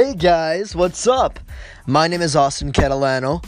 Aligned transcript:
Hey 0.00 0.14
guys, 0.14 0.74
what's 0.74 1.06
up? 1.06 1.38
My 1.86 2.08
name 2.08 2.22
is 2.22 2.34
Austin 2.34 2.72
Catalano, 2.72 3.44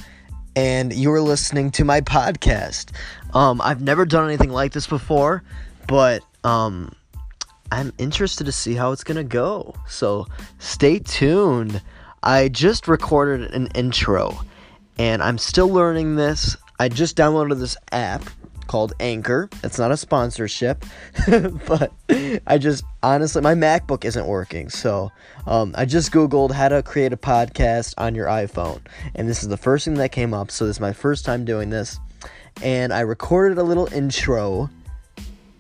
and 0.55 0.93
you 0.93 1.11
are 1.11 1.21
listening 1.23 1.71
to 1.71 1.83
my 1.83 2.03
podcast. 2.03 2.91
Um, 3.33 3.59
I've 3.63 3.81
never 3.81 4.05
done 4.05 4.27
anything 4.27 4.51
like 4.51 4.73
this 4.73 4.87
before, 4.87 5.43
but 5.89 6.23
um, 6.45 6.93
I'm 7.71 7.91
interested 7.97 8.45
to 8.45 8.53
see 8.53 8.75
how 8.75 8.93
it's 8.93 9.03
gonna 9.03 9.25
go. 9.25 9.75
So 9.89 10.27
stay 10.59 10.99
tuned. 10.99 11.81
I 12.23 12.49
just 12.49 12.87
recorded 12.87 13.51
an 13.55 13.69
intro, 13.69 14.39
and 14.99 15.23
I'm 15.23 15.39
still 15.39 15.69
learning 15.69 16.17
this. 16.17 16.55
I 16.79 16.91
just 16.91 17.17
downloaded 17.17 17.61
this 17.61 17.79
app 17.93 18.25
called 18.73 18.95
Anchor. 19.01 19.51
It's 19.63 19.79
not 19.79 19.93
a 19.93 19.99
sponsorship, 19.99 20.87
but 21.67 21.93
I 22.47 22.57
just 22.57 22.83
honestly, 23.03 23.43
my 23.43 23.55
MacBook 23.55 24.07
isn't 24.07 24.27
working. 24.27 24.71
So 24.71 25.13
um, 25.47 25.75
I 25.77 25.85
just 25.85 26.11
Googled 26.11 26.53
how 26.53 26.71
to 26.71 26.83
create 26.83 27.13
a 27.13 27.19
podcast 27.19 27.93
on 27.99 28.15
your 28.15 28.29
iPhone, 28.29 28.81
and 29.15 29.29
this 29.29 29.43
is 29.43 29.51
the 29.51 29.59
first 29.59 29.85
thing 29.85 29.97
that 29.97 30.11
came 30.11 30.33
up. 30.33 30.51
So 30.51 30.65
this 30.65 30.77
is 30.77 30.81
my 30.81 30.95
first 30.95 31.27
time 31.27 31.45
doing 31.45 31.69
this, 31.69 32.01
and 32.63 32.95
I 32.95 33.01
recorded 33.01 33.59
a 33.59 33.63
little 33.63 33.93
intro, 33.93 34.71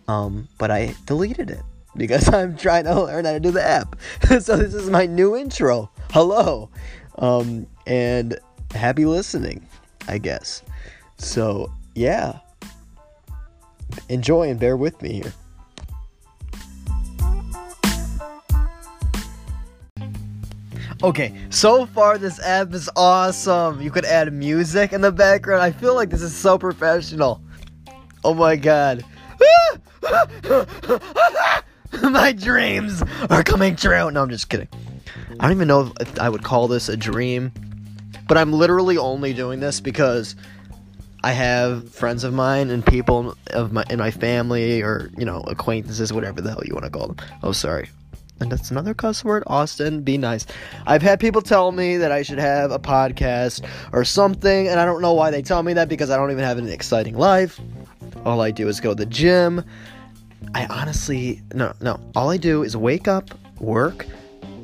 um, 0.09 0.48
but 0.56 0.70
I 0.70 0.95
deleted 1.05 1.51
it 1.51 1.61
because 1.95 2.29
I'm 2.33 2.56
trying 2.56 2.84
to 2.84 2.98
learn 2.98 3.27
how 3.27 3.33
to 3.33 3.41
do 3.41 3.51
the 3.51 3.62
app. 3.62 3.95
so 4.41 4.56
this 4.56 4.73
is 4.73 4.89
my 4.89 5.05
new 5.05 5.37
intro. 5.37 5.91
Hello, 6.12 6.70
um, 7.19 7.67
and 7.87 8.39
happy 8.75 9.05
listening, 9.05 9.67
I 10.09 10.17
guess. 10.17 10.62
So 11.19 11.70
yeah 11.95 12.39
enjoy 14.09 14.51
and 14.51 14.59
bear 14.59 14.77
with 14.77 15.01
me 15.03 15.15
here. 15.15 15.33
Okay, 21.03 21.34
so 21.51 21.87
far 21.87 22.17
this 22.17 22.39
app 22.41 22.73
is 22.75 22.89
awesome. 22.95 23.81
You 23.81 23.91
could 23.91 24.05
add 24.05 24.33
music 24.33 24.93
in 24.93 25.01
the 25.01 25.11
background. 25.11 25.61
I 25.61 25.73
feel 25.73 25.97
like 25.97 26.11
this 26.11 26.23
is 26.23 26.33
so 26.33 26.59
professional. 26.59 27.43
Oh 28.23 28.34
my 28.34 28.55
god. 28.55 29.05
my 32.03 32.33
dreams 32.33 33.03
are 33.31 33.43
coming 33.43 33.75
true. 33.75 34.12
No, 34.12 34.23
I'm 34.23 34.31
just 34.31 34.49
kidding. 34.49 34.69
I 35.41 35.49
don't 35.49 35.56
even 35.56 35.67
know 35.67 35.93
if 35.99 36.21
I 36.21 36.29
would 36.29 36.45
call 36.45 36.69
this 36.69 36.89
a 36.89 36.97
dream, 36.97 37.51
but 38.29 38.39
I'm 38.39 38.53
literally 38.53 38.97
only 38.97 39.34
doing 39.34 39.59
this 39.59 39.81
because 39.81 40.37
I 41.25 41.33
have 41.33 41.89
friends 41.92 42.25
of 42.25 42.34
mine 42.34 42.70
and 42.70 42.84
people 42.84 43.37
of 43.53 43.73
my 43.73 43.84
in 43.91 43.98
my 43.98 44.11
family 44.11 44.83
or 44.83 45.11
you 45.17 45.25
know 45.25 45.41
acquaintances, 45.47 46.12
whatever 46.12 46.41
the 46.41 46.51
hell 46.51 46.62
you 46.65 46.75
want 46.75 46.84
to 46.84 46.91
call 46.91 47.09
them. 47.09 47.17
Oh, 47.42 47.53
sorry. 47.53 47.89
And 48.41 48.51
that's 48.51 48.73
another 48.73 48.92
cuss 48.92 49.25
word. 49.25 49.45
Austin, 49.47 50.03
be 50.03 50.19
nice. 50.19 50.47
I've 50.84 51.03
had 51.03 51.20
people 51.20 51.43
tell 51.43 51.70
me 51.70 51.97
that 51.98 52.11
I 52.11 52.23
should 52.23 52.41
have 52.41 52.73
a 52.73 52.78
podcast 52.78 53.65
or 53.93 54.05
something, 54.05 54.67
and 54.67 54.81
I 54.81 54.84
don't 54.84 55.00
know 55.00 55.12
why 55.12 55.31
they 55.31 55.43
tell 55.43 55.62
me 55.62 55.75
that 55.75 55.89
because 55.89 56.11
I 56.11 56.17
don't 56.17 56.33
even 56.33 56.43
have 56.43 56.59
an 56.59 56.69
exciting 56.69 57.17
life. 57.17 57.61
All 58.25 58.41
I 58.41 58.50
do 58.50 58.67
is 58.67 58.81
go 58.81 58.91
to 58.91 58.95
the 58.97 59.06
gym. 59.06 59.65
I 60.56 60.67
honestly, 60.67 61.41
no, 61.55 61.73
no. 61.81 62.00
All 62.17 62.31
I 62.31 62.37
do 62.37 62.65
is 62.65 62.77
wake 62.77 63.06
up, 63.06 63.31
work, 63.61 64.06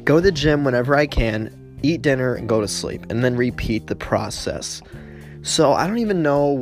go 0.02 0.16
to 0.16 0.22
the 0.22 0.32
gym 0.32 0.64
whenever 0.64 0.96
I 0.96 1.06
can, 1.06 1.78
eat 1.84 2.02
dinner, 2.02 2.34
and 2.34 2.48
go 2.48 2.60
to 2.60 2.66
sleep, 2.66 3.06
and 3.10 3.22
then 3.22 3.36
repeat 3.36 3.86
the 3.86 3.94
process. 3.94 4.82
So 5.48 5.72
I 5.72 5.86
don't 5.86 5.98
even 5.98 6.22
know 6.22 6.58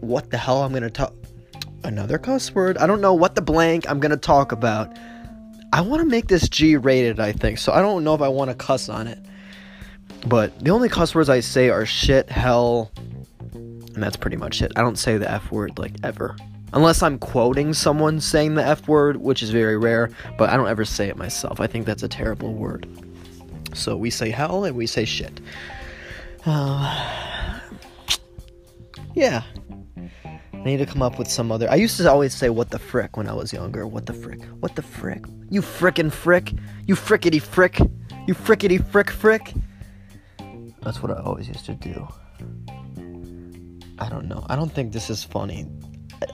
what 0.00 0.30
the 0.30 0.38
hell 0.38 0.62
I'm 0.62 0.72
gonna 0.72 0.88
talk. 0.88 1.12
Another 1.84 2.16
cuss 2.16 2.54
word. 2.54 2.78
I 2.78 2.86
don't 2.86 3.02
know 3.02 3.12
what 3.12 3.34
the 3.34 3.42
blank 3.42 3.88
I'm 3.88 4.00
gonna 4.00 4.16
talk 4.16 4.50
about. 4.50 4.96
I 5.74 5.82
want 5.82 6.00
to 6.00 6.08
make 6.08 6.28
this 6.28 6.48
G 6.48 6.76
rated, 6.76 7.20
I 7.20 7.32
think. 7.32 7.58
So 7.58 7.70
I 7.70 7.82
don't 7.82 8.04
know 8.04 8.14
if 8.14 8.22
I 8.22 8.28
want 8.28 8.50
to 8.50 8.54
cuss 8.54 8.88
on 8.88 9.06
it. 9.08 9.18
But 10.26 10.58
the 10.64 10.70
only 10.70 10.88
cuss 10.88 11.14
words 11.14 11.28
I 11.28 11.40
say 11.40 11.68
are 11.68 11.84
shit, 11.84 12.30
hell, 12.30 12.90
and 13.52 14.02
that's 14.02 14.16
pretty 14.16 14.38
much 14.38 14.62
it. 14.62 14.72
I 14.74 14.80
don't 14.80 14.98
say 14.98 15.18
the 15.18 15.30
F 15.30 15.52
word 15.52 15.78
like 15.78 15.92
ever. 16.02 16.34
Unless 16.72 17.02
I'm 17.02 17.18
quoting 17.18 17.74
someone 17.74 18.22
saying 18.22 18.54
the 18.54 18.64
F 18.64 18.88
word, 18.88 19.18
which 19.18 19.42
is 19.42 19.50
very 19.50 19.76
rare, 19.76 20.10
but 20.38 20.48
I 20.48 20.56
don't 20.56 20.68
ever 20.68 20.86
say 20.86 21.08
it 21.08 21.18
myself. 21.18 21.60
I 21.60 21.66
think 21.66 21.84
that's 21.84 22.02
a 22.02 22.08
terrible 22.08 22.54
word. 22.54 22.88
So 23.74 23.98
we 23.98 24.08
say 24.08 24.30
hell 24.30 24.64
and 24.64 24.74
we 24.74 24.86
say 24.86 25.04
shit. 25.04 25.40
Uh, 26.46 27.27
yeah. 29.18 29.42
I 30.52 30.64
need 30.64 30.76
to 30.78 30.86
come 30.86 31.02
up 31.02 31.18
with 31.18 31.28
some 31.28 31.50
other. 31.50 31.70
I 31.70 31.74
used 31.74 31.96
to 31.96 32.10
always 32.10 32.34
say 32.34 32.50
"what 32.50 32.70
the 32.70 32.78
frick" 32.78 33.16
when 33.16 33.28
I 33.28 33.32
was 33.32 33.52
younger. 33.52 33.86
What 33.86 34.06
the 34.06 34.12
frick? 34.12 34.42
What 34.60 34.76
the 34.76 34.82
frick? 34.82 35.24
You 35.50 35.60
frickin' 35.60 36.12
frick! 36.12 36.52
You 36.86 36.94
frickety 36.94 37.40
frick! 37.40 37.78
You 38.26 38.34
frickety 38.34 38.84
frick 38.84 39.10
frick! 39.10 39.54
That's 40.82 41.02
what 41.02 41.10
I 41.10 41.20
always 41.22 41.48
used 41.48 41.66
to 41.66 41.74
do. 41.74 42.06
I 43.98 44.08
don't 44.08 44.28
know. 44.28 44.46
I 44.48 44.56
don't 44.56 44.72
think 44.72 44.92
this 44.92 45.10
is 45.10 45.24
funny. 45.24 45.66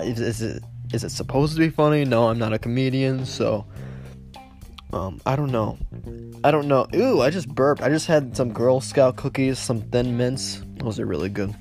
Is, 0.01 0.21
is 0.21 0.43
it? 0.43 0.63
Is 0.93 1.05
it 1.05 1.11
supposed 1.11 1.55
to 1.55 1.61
be 1.61 1.71
funny? 1.71 2.05
No, 2.05 2.29
I'm 2.29 2.39
not 2.39 2.53
a 2.53 2.59
comedian, 2.59 3.25
so. 3.25 3.67
Um, 4.93 5.21
I 5.27 5.35
don't 5.35 5.51
know. 5.51 5.77
I 6.45 6.51
don't 6.51 6.69
know. 6.69 6.87
Ooh, 6.95 7.21
I 7.21 7.31
just 7.31 7.49
burped. 7.49 7.83
I 7.83 7.89
just 7.89 8.07
had 8.07 8.37
some 8.37 8.53
Girl 8.53 8.81
Scout 8.81 9.17
cookies, 9.17 9.59
some 9.59 9.81
Thin 9.81 10.17
Mints. 10.17 10.63
Those 10.77 11.01
are 11.01 11.07
really 11.07 11.31
good. 11.31 11.55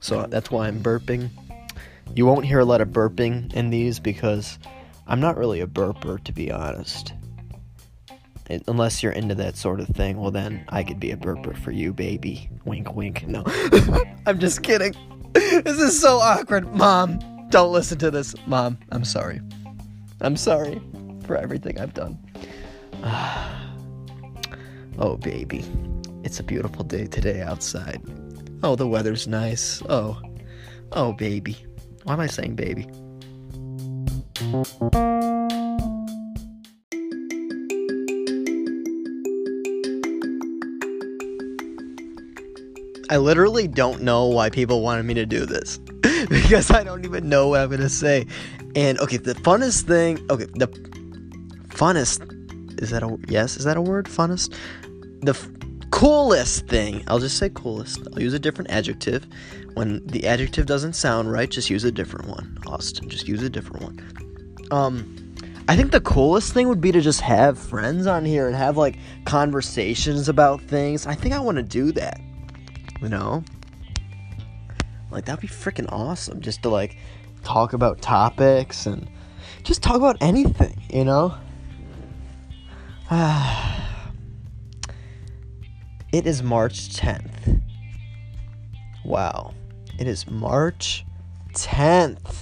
So 0.00 0.26
that's 0.26 0.50
why 0.50 0.68
I'm 0.68 0.82
burping. 0.82 1.30
You 2.14 2.26
won't 2.26 2.44
hear 2.44 2.60
a 2.60 2.64
lot 2.64 2.80
of 2.80 2.88
burping 2.88 3.52
in 3.52 3.70
these 3.70 4.00
because 4.00 4.58
I'm 5.06 5.20
not 5.20 5.36
really 5.36 5.60
a 5.60 5.66
burper, 5.66 6.22
to 6.24 6.32
be 6.32 6.50
honest. 6.50 7.12
It, 8.48 8.62
unless 8.66 9.02
you're 9.02 9.12
into 9.12 9.34
that 9.36 9.56
sort 9.56 9.80
of 9.80 9.88
thing, 9.88 10.18
well, 10.18 10.30
then 10.30 10.64
I 10.68 10.82
could 10.82 10.98
be 10.98 11.10
a 11.10 11.16
burper 11.16 11.56
for 11.56 11.70
you, 11.70 11.92
baby. 11.92 12.48
Wink, 12.64 12.94
wink. 12.94 13.26
No, 13.26 13.44
I'm 14.26 14.38
just 14.38 14.62
kidding. 14.62 14.94
This 15.34 15.78
is 15.78 16.00
so 16.00 16.18
awkward. 16.18 16.74
Mom, 16.74 17.18
don't 17.50 17.72
listen 17.72 17.98
to 17.98 18.10
this. 18.10 18.34
Mom, 18.46 18.78
I'm 18.90 19.04
sorry. 19.04 19.40
I'm 20.20 20.36
sorry 20.36 20.80
for 21.26 21.36
everything 21.36 21.78
I've 21.78 21.94
done. 21.94 22.18
oh, 24.98 25.16
baby. 25.16 25.64
It's 26.24 26.40
a 26.40 26.42
beautiful 26.42 26.84
day 26.84 27.06
today 27.06 27.42
outside. 27.42 28.02
Oh, 28.62 28.74
the 28.74 28.88
weather's 28.88 29.28
nice. 29.28 29.82
Oh, 29.88 30.20
oh, 30.92 31.12
baby. 31.12 31.56
Why 32.02 32.14
am 32.14 32.20
I 32.20 32.26
saying 32.26 32.56
baby? 32.56 32.88
I 43.10 43.16
literally 43.16 43.68
don't 43.68 44.02
know 44.02 44.26
why 44.26 44.50
people 44.50 44.82
wanted 44.82 45.04
me 45.04 45.14
to 45.14 45.24
do 45.24 45.46
this 45.46 45.78
because 46.28 46.70
I 46.70 46.82
don't 46.82 47.04
even 47.04 47.28
know 47.28 47.48
what 47.48 47.60
I'm 47.60 47.70
gonna 47.70 47.88
say. 47.88 48.26
And 48.74 48.98
okay, 48.98 49.16
the 49.18 49.34
funnest 49.34 49.82
thing. 49.82 50.18
Okay, 50.30 50.46
the 50.46 50.68
funnest 51.68 52.34
is 52.82 52.90
that 52.90 53.02
a 53.02 53.16
yes? 53.28 53.56
Is 53.56 53.64
that 53.64 53.76
a 53.76 53.80
word? 53.80 54.06
Funnest. 54.06 54.54
The 55.22 55.57
coolest 55.98 56.68
thing. 56.68 57.02
I'll 57.08 57.18
just 57.18 57.38
say 57.38 57.48
coolest. 57.48 58.06
I'll 58.12 58.22
use 58.22 58.32
a 58.32 58.38
different 58.38 58.70
adjective. 58.70 59.26
When 59.74 60.06
the 60.06 60.28
adjective 60.28 60.64
doesn't 60.64 60.92
sound 60.92 61.32
right, 61.32 61.50
just 61.50 61.70
use 61.70 61.82
a 61.82 61.90
different 61.90 62.28
one. 62.28 62.56
Austin, 62.68 63.08
just 63.08 63.26
use 63.26 63.42
a 63.42 63.50
different 63.50 63.82
one. 63.82 64.68
Um, 64.70 65.34
I 65.66 65.74
think 65.74 65.90
the 65.90 66.00
coolest 66.00 66.54
thing 66.54 66.68
would 66.68 66.80
be 66.80 66.92
to 66.92 67.00
just 67.00 67.20
have 67.22 67.58
friends 67.58 68.06
on 68.06 68.24
here 68.24 68.46
and 68.46 68.54
have 68.54 68.76
like 68.76 68.96
conversations 69.24 70.28
about 70.28 70.60
things. 70.62 71.04
I 71.04 71.16
think 71.16 71.34
I 71.34 71.40
want 71.40 71.56
to 71.56 71.64
do 71.64 71.90
that. 71.90 72.20
You 73.02 73.08
know? 73.08 73.42
Like 75.10 75.24
that'd 75.24 75.40
be 75.40 75.48
freaking 75.48 75.90
awesome 75.90 76.40
just 76.40 76.62
to 76.62 76.68
like 76.68 76.96
talk 77.42 77.72
about 77.72 78.00
topics 78.00 78.86
and 78.86 79.10
just 79.64 79.82
talk 79.82 79.96
about 79.96 80.16
anything, 80.20 80.80
you 80.90 81.04
know? 81.04 81.34
It 86.10 86.26
is 86.26 86.42
March 86.42 86.88
10th. 86.88 87.60
Wow. 89.04 89.52
It 89.98 90.08
is 90.08 90.26
March 90.26 91.04
10th. 91.52 92.34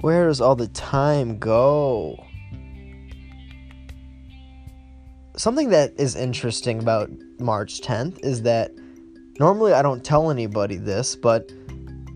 Where 0.00 0.26
does 0.26 0.42
all 0.42 0.54
the 0.54 0.68
time 0.68 1.38
go? 1.38 2.22
Something 5.38 5.70
that 5.70 5.94
is 5.96 6.16
interesting 6.16 6.80
about 6.80 7.10
March 7.38 7.80
10th 7.80 8.22
is 8.22 8.42
that 8.42 8.72
normally 9.40 9.72
I 9.72 9.80
don't 9.80 10.04
tell 10.04 10.30
anybody 10.30 10.76
this, 10.76 11.16
but 11.16 11.50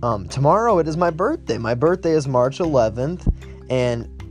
um, 0.02 0.28
tomorrow 0.28 0.78
it 0.78 0.86
is 0.86 0.98
my 0.98 1.08
birthday. 1.08 1.56
My 1.56 1.74
birthday 1.74 2.12
is 2.12 2.28
March 2.28 2.58
11th, 2.58 3.32
and 3.70 4.21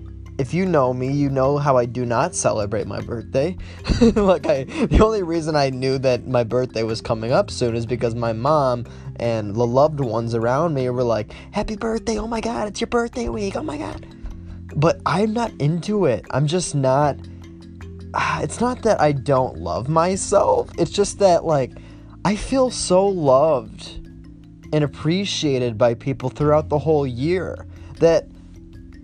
if 0.42 0.56
you 0.56 0.66
know 0.66 0.92
me, 0.92 1.12
you 1.12 1.30
know 1.30 1.60
how 1.60 1.78
I 1.78 1.86
do 1.86 2.04
not 2.04 2.34
celebrate 2.34 2.88
my 2.88 3.00
birthday. 3.00 3.56
like 4.16 4.48
I 4.48 4.64
the 4.64 5.00
only 5.00 5.22
reason 5.22 5.56
I 5.56 5.70
knew 5.70 6.00
that 6.00 6.26
my 6.26 6.44
birthday 6.44 6.82
was 6.82 7.00
coming 7.00 7.32
up 7.32 7.52
soon 7.52 7.76
is 7.76 7.86
because 7.86 8.16
my 8.16 8.34
mom 8.34 8.88
and 9.18 9.54
the 9.54 9.68
loved 9.68 10.00
ones 10.00 10.34
around 10.34 10.74
me 10.74 10.90
were 10.90 11.04
like, 11.04 11.32
"Happy 11.52 11.76
birthday. 11.76 12.18
Oh 12.18 12.26
my 12.26 12.42
god, 12.42 12.68
it's 12.68 12.82
your 12.82 12.88
birthday 12.88 13.30
week. 13.30 13.56
Oh 13.56 13.62
my 13.62 13.78
god." 13.78 14.04
But 14.76 15.00
I'm 15.06 15.32
not 15.32 15.52
into 15.60 16.06
it. 16.06 16.26
I'm 16.32 16.48
just 16.48 16.74
not 16.74 17.18
ah, 18.16 18.42
it's 18.42 18.60
not 18.60 18.82
that 18.82 19.00
I 19.00 19.12
don't 19.12 19.60
love 19.60 19.90
myself. 19.90 20.72
It's 20.80 20.92
just 20.92 21.20
that 21.20 21.46
like 21.46 21.74
I 22.26 22.36
feel 22.36 22.72
so 22.72 23.06
loved 23.06 24.00
and 24.74 24.84
appreciated 24.84 25.78
by 25.78 25.94
people 25.94 26.30
throughout 26.30 26.70
the 26.70 26.80
whole 26.80 27.06
year 27.06 27.68
that 28.00 28.31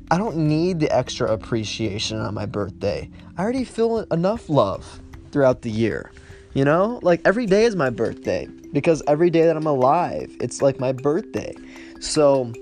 I 0.10 0.18
don't 0.18 0.38
need 0.38 0.80
the 0.80 0.90
extra 0.96 1.32
appreciation 1.32 2.20
on 2.20 2.34
my 2.34 2.46
birthday. 2.46 3.10
I 3.38 3.44
already 3.44 3.66
feel 3.66 4.00
enough 4.12 4.50
love 4.50 5.02
throughout 5.32 5.64
the 5.64 5.70
year. 5.70 6.12
You 6.54 6.64
know? 6.64 7.00
Like 7.04 7.22
every 7.26 7.46
day 7.46 7.66
is 7.66 7.76
my 7.76 7.90
birthday 7.90 8.48
because 8.72 9.04
every 9.08 9.30
day 9.30 9.46
that 9.46 9.58
I'm 9.58 9.68
alive, 9.68 10.34
it's 10.40 10.62
like 10.62 10.80
my 10.80 10.94
birthday. 10.94 11.54
So, 12.00 12.54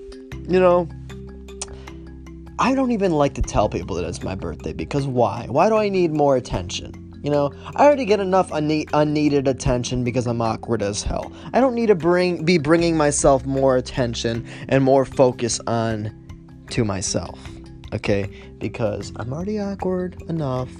you 0.48 0.58
know, 0.58 0.88
I 2.58 2.74
don't 2.74 2.90
even 2.90 3.12
like 3.12 3.34
to 3.34 3.42
tell 3.42 3.68
people 3.68 3.94
that 3.96 4.04
it's 4.04 4.24
my 4.24 4.34
birthday 4.34 4.72
because 4.72 5.06
why? 5.06 5.46
Why 5.48 5.68
do 5.68 5.76
I 5.76 5.88
need 5.88 6.12
more 6.12 6.36
attention? 6.36 7.20
You 7.22 7.30
know, 7.30 7.52
I 7.76 7.84
already 7.84 8.04
get 8.04 8.18
enough 8.18 8.50
une- 8.52 8.86
unneeded 8.92 9.46
attention 9.46 10.02
because 10.02 10.26
I'm 10.26 10.40
awkward 10.40 10.82
as 10.82 11.02
hell. 11.02 11.32
I 11.52 11.60
don't 11.60 11.74
need 11.74 11.86
to 11.86 11.94
bring 11.94 12.44
be 12.44 12.58
bringing 12.58 12.96
myself 12.96 13.46
more 13.46 13.76
attention 13.76 14.46
and 14.68 14.82
more 14.82 15.04
focus 15.04 15.60
on 15.66 16.25
to 16.70 16.84
myself. 16.84 17.38
Okay? 17.92 18.28
Because 18.58 19.12
I'm 19.16 19.32
already 19.32 19.60
awkward 19.60 20.20
enough. 20.28 20.70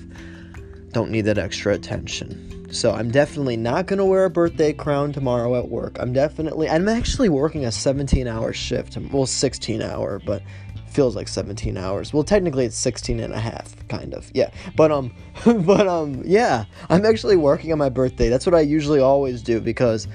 Don't 0.93 1.11
need 1.11 1.23
that 1.23 1.39
extra 1.39 1.75
attention. 1.75 2.73
So 2.73 2.93
I'm 2.93 3.11
definitely 3.11 3.57
not 3.57 3.87
going 3.87 3.99
to 3.99 4.05
wear 4.05 4.25
a 4.25 4.31
birthday 4.31 4.73
crown 4.73 5.13
tomorrow 5.13 5.57
at 5.57 5.69
work. 5.69 5.97
I'm 6.01 6.13
definitely 6.13 6.69
I'm 6.69 6.89
actually 6.89 7.29
working 7.29 7.65
a 7.65 7.69
17-hour 7.69 8.53
shift. 8.53 8.97
Well, 9.13 9.27
16 9.27 9.83
hour, 9.83 10.21
but 10.25 10.43
feels 10.89 11.15
like 11.15 11.29
17 11.29 11.77
hours. 11.77 12.13
Well, 12.13 12.25
technically 12.25 12.65
it's 12.65 12.77
16 12.79 13.21
and 13.21 13.33
a 13.35 13.39
half, 13.39 13.87
kind 13.89 14.15
of. 14.15 14.31
Yeah. 14.35 14.51
But 14.75 14.91
um 14.91 15.15
but 15.45 15.87
um 15.87 16.23
yeah, 16.25 16.65
I'm 16.89 17.05
actually 17.05 17.37
working 17.37 17.71
on 17.73 17.79
my 17.79 17.91
birthday. 17.91 18.29
That's 18.29 18.47
what 18.47 18.55
I 18.55 18.61
usually 18.61 19.01
always 19.01 19.43
do 19.43 19.61
because 19.61 20.09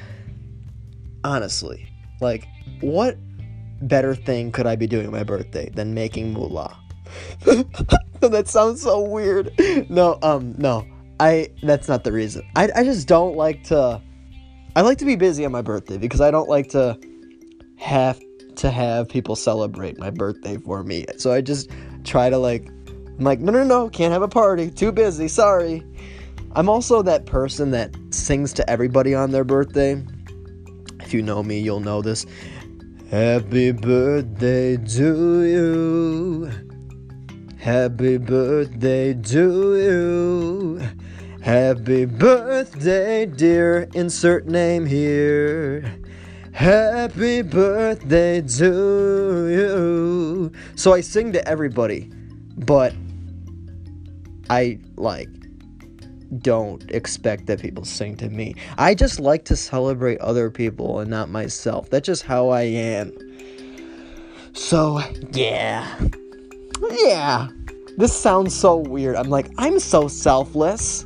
honestly, 1.24 1.88
like 2.20 2.48
what 2.82 3.18
better 3.82 4.16
thing 4.16 4.52
could 4.52 4.68
I 4.68 4.76
be 4.76 4.88
doing 4.88 5.12
my 5.12 5.24
birthday 5.24 5.70
than 5.70 5.94
making 5.94 6.34
moolah? 6.34 6.78
that 8.22 8.44
sounds 8.48 8.82
so 8.82 9.02
weird. 9.02 9.52
No, 9.90 10.18
um 10.22 10.56
no. 10.58 10.86
I 11.20 11.50
that's 11.62 11.88
not 11.88 12.04
the 12.04 12.12
reason. 12.12 12.44
I 12.56 12.70
I 12.76 12.84
just 12.84 13.08
don't 13.08 13.36
like 13.36 13.64
to 13.66 14.02
I 14.76 14.82
like 14.82 14.98
to 15.00 15.06
be 15.06 15.16
busy 15.16 15.46
on 15.46 15.52
my 15.52 15.62
birthday 15.62 15.98
because 15.98 16.22
I 16.22 16.32
don't 16.32 16.50
like 16.50 16.70
to 16.70 16.98
have 17.78 18.20
to 18.56 18.72
have 18.72 19.10
people 19.10 19.36
celebrate 19.36 19.98
my 19.98 20.10
birthday 20.10 20.58
for 20.58 20.84
me. 20.84 21.06
So 21.18 21.32
I 21.32 21.42
just 21.42 21.70
try 22.04 22.30
to 22.30 22.38
like 22.38 22.68
I'm 22.68 23.26
like, 23.26 23.40
no 23.40 23.52
no 23.52 23.64
no, 23.64 23.90
can't 23.90 24.14
have 24.14 24.22
a 24.22 24.28
party. 24.28 24.72
Too 24.72 24.92
busy, 24.92 25.28
sorry. 25.28 25.84
I'm 26.54 26.70
also 26.70 27.02
that 27.04 27.26
person 27.26 27.72
that 27.72 27.96
sings 28.10 28.52
to 28.54 28.70
everybody 28.70 29.14
on 29.14 29.32
their 29.32 29.44
birthday. 29.44 30.04
If 31.02 31.14
you 31.14 31.22
know 31.22 31.44
me, 31.44 31.60
you'll 31.60 31.80
know 31.80 32.02
this. 32.02 32.26
Happy 33.12 33.74
birthday 33.74 34.78
to 34.78 35.44
you. 35.44 36.50
Happy 37.60 38.18
birthday 38.18 39.14
to 39.14 39.76
you. 39.76 40.82
Happy 41.42 42.06
birthday, 42.06 43.26
dear. 43.26 43.90
Insert 43.96 44.46
name 44.48 44.86
here. 44.86 45.94
Happy 46.54 47.42
birthday 47.42 48.40
to 48.40 49.50
you. 49.50 50.52
So 50.78 50.94
I 50.94 51.02
sing 51.02 51.34
to 51.34 51.46
everybody, 51.46 52.10
but 52.56 52.94
I 54.50 54.80
like 54.96 55.41
don't 56.40 56.90
expect 56.92 57.46
that 57.48 57.62
people 57.62 57.86
sing 57.86 58.16
to 58.18 58.30
me. 58.30 58.56
I 58.78 58.96
just 58.96 59.20
like 59.20 59.46
to 59.46 59.56
celebrate 59.56 60.20
other 60.20 60.50
people 60.50 61.00
and 61.00 61.10
not 61.10 61.30
myself. 61.30 61.90
That's 61.90 62.06
just 62.06 62.24
how 62.24 62.50
I 62.50 62.62
am. 62.62 63.12
So, 64.54 65.02
yeah. 65.32 66.00
Yeah. 67.04 67.50
This 67.98 68.16
sounds 68.16 68.56
so 68.56 68.78
weird. 68.78 69.16
I'm 69.16 69.30
like, 69.30 69.52
I'm 69.58 69.80
so 69.80 70.08
selfless. 70.08 71.06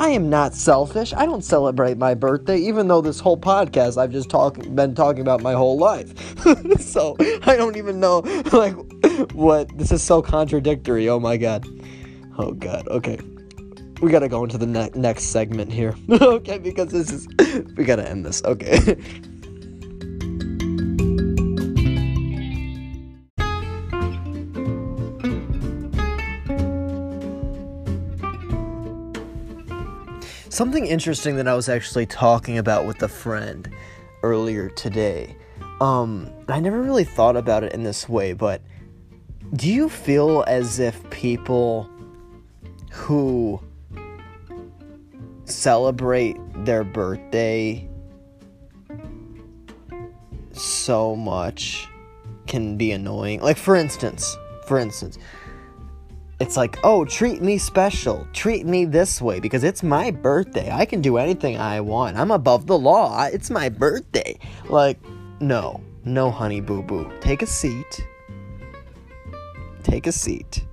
I 0.00 0.10
am 0.10 0.30
not 0.30 0.54
selfish. 0.54 1.12
I 1.12 1.26
don't 1.26 1.42
celebrate 1.42 1.98
my 1.98 2.14
birthday, 2.14 2.58
even 2.58 2.86
though 2.86 3.00
this 3.00 3.18
whole 3.18 3.36
podcast 3.36 3.98
I've 3.98 4.12
just 4.12 4.30
talking 4.30 4.76
been 4.76 4.94
talking 4.94 5.22
about 5.22 5.42
my 5.42 5.54
whole 5.54 5.76
life. 5.76 6.14
so 6.80 7.16
I 7.18 7.56
don't 7.56 7.76
even 7.76 7.98
know 7.98 8.18
like 8.52 8.76
what 9.32 9.76
this 9.76 9.90
is 9.90 10.02
so 10.02 10.22
contradictory. 10.22 11.08
Oh 11.08 11.18
my 11.18 11.36
god. 11.36 11.66
Oh 12.38 12.52
god. 12.52 12.86
Okay. 12.88 13.18
We 14.00 14.12
gotta 14.12 14.28
go 14.28 14.44
into 14.44 14.58
the 14.58 14.66
ne- 14.66 14.90
next 14.94 15.24
segment 15.24 15.72
here. 15.72 15.96
okay, 16.10 16.58
because 16.58 16.92
this 16.92 17.10
is 17.10 17.26
we 17.76 17.84
gotta 17.84 18.08
end 18.08 18.24
this. 18.24 18.42
Okay. 18.44 18.78
Something 30.48 30.86
interesting 30.86 31.36
that 31.36 31.46
I 31.46 31.54
was 31.54 31.68
actually 31.68 32.06
talking 32.06 32.58
about 32.58 32.86
with 32.86 33.02
a 33.02 33.08
friend 33.08 33.68
earlier 34.22 34.68
today. 34.70 35.36
Um, 35.80 36.32
I 36.48 36.60
never 36.60 36.82
really 36.82 37.04
thought 37.04 37.36
about 37.36 37.62
it 37.64 37.72
in 37.72 37.82
this 37.82 38.08
way, 38.08 38.32
but 38.32 38.62
do 39.54 39.68
you 39.68 39.88
feel 39.88 40.44
as 40.46 40.78
if 40.78 41.08
people 41.10 41.88
who 42.90 43.60
celebrate 45.50 46.36
their 46.64 46.84
birthday 46.84 47.88
so 50.52 51.14
much 51.16 51.88
can 52.46 52.76
be 52.76 52.92
annoying? 52.92 53.40
Like 53.40 53.56
for 53.56 53.76
instance, 53.76 54.36
for 54.66 54.78
instance, 54.78 55.18
it's 56.40 56.56
like, 56.56 56.78
oh, 56.84 57.04
treat 57.04 57.42
me 57.42 57.58
special. 57.58 58.26
Treat 58.32 58.64
me 58.64 58.84
this 58.84 59.20
way 59.20 59.40
because 59.40 59.64
it's 59.64 59.82
my 59.82 60.12
birthday. 60.12 60.70
I 60.70 60.84
can 60.84 61.00
do 61.00 61.16
anything 61.16 61.58
I 61.58 61.80
want. 61.80 62.16
I'm 62.16 62.30
above 62.30 62.66
the 62.66 62.78
law. 62.78 63.24
It's 63.24 63.50
my 63.50 63.68
birthday. 63.68 64.38
Like, 64.68 64.98
no, 65.40 65.80
no, 66.04 66.30
honey 66.30 66.60
boo 66.60 66.82
boo. 66.82 67.10
Take 67.20 67.42
a 67.42 67.46
seat. 67.46 68.06
Take 69.82 70.06
a 70.06 70.12
seat. 70.12 70.64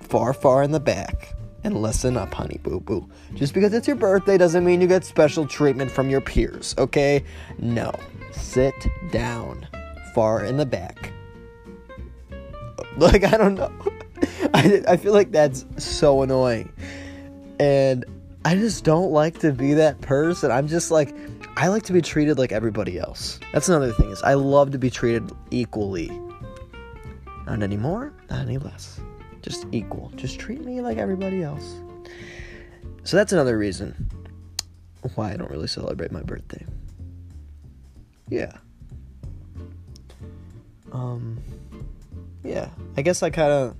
Far, 0.00 0.32
far 0.32 0.64
in 0.64 0.72
the 0.72 0.80
back. 0.80 1.37
And 1.64 1.82
listen 1.82 2.16
up, 2.16 2.32
honey 2.32 2.60
boo 2.62 2.80
boo. 2.80 3.08
Just 3.34 3.52
because 3.52 3.72
it's 3.72 3.86
your 3.86 3.96
birthday 3.96 4.38
doesn't 4.38 4.64
mean 4.64 4.80
you 4.80 4.86
get 4.86 5.04
special 5.04 5.46
treatment 5.46 5.90
from 5.90 6.08
your 6.08 6.20
peers, 6.20 6.74
okay? 6.78 7.24
No. 7.58 7.92
Sit 8.30 8.74
down. 9.10 9.66
Far 10.14 10.44
in 10.44 10.56
the 10.56 10.66
back. 10.66 11.12
Like, 12.96 13.24
I 13.24 13.36
don't 13.36 13.54
know. 13.54 13.72
I, 14.54 14.82
I 14.88 14.96
feel 14.96 15.12
like 15.12 15.30
that's 15.30 15.66
so 15.76 16.22
annoying. 16.22 16.72
And 17.60 18.04
I 18.44 18.54
just 18.54 18.84
don't 18.84 19.10
like 19.10 19.38
to 19.40 19.52
be 19.52 19.74
that 19.74 20.00
person. 20.00 20.50
I'm 20.50 20.68
just 20.68 20.90
like, 20.90 21.14
I 21.56 21.68
like 21.68 21.82
to 21.84 21.92
be 21.92 22.00
treated 22.00 22.38
like 22.38 22.52
everybody 22.52 22.98
else. 22.98 23.40
That's 23.52 23.68
another 23.68 23.92
thing 23.92 24.10
is 24.10 24.22
I 24.22 24.34
love 24.34 24.70
to 24.72 24.78
be 24.78 24.90
treated 24.90 25.30
equally. 25.50 26.08
Not 27.46 27.62
any 27.62 27.76
more, 27.76 28.12
not 28.30 28.40
any 28.40 28.58
less. 28.58 29.00
Just 29.48 29.66
equal. 29.72 30.12
Just 30.14 30.38
treat 30.38 30.62
me 30.62 30.82
like 30.82 30.98
everybody 30.98 31.42
else. 31.42 31.80
So 33.02 33.16
that's 33.16 33.32
another 33.32 33.56
reason 33.56 34.10
why 35.14 35.32
I 35.32 35.36
don't 35.36 35.50
really 35.50 35.68
celebrate 35.68 36.12
my 36.12 36.20
birthday. 36.20 36.66
Yeah. 38.28 38.52
Um 40.92 41.40
yeah, 42.44 42.68
I 42.98 43.00
guess 43.00 43.22
I 43.22 43.30
kind 43.30 43.50
of 43.50 43.76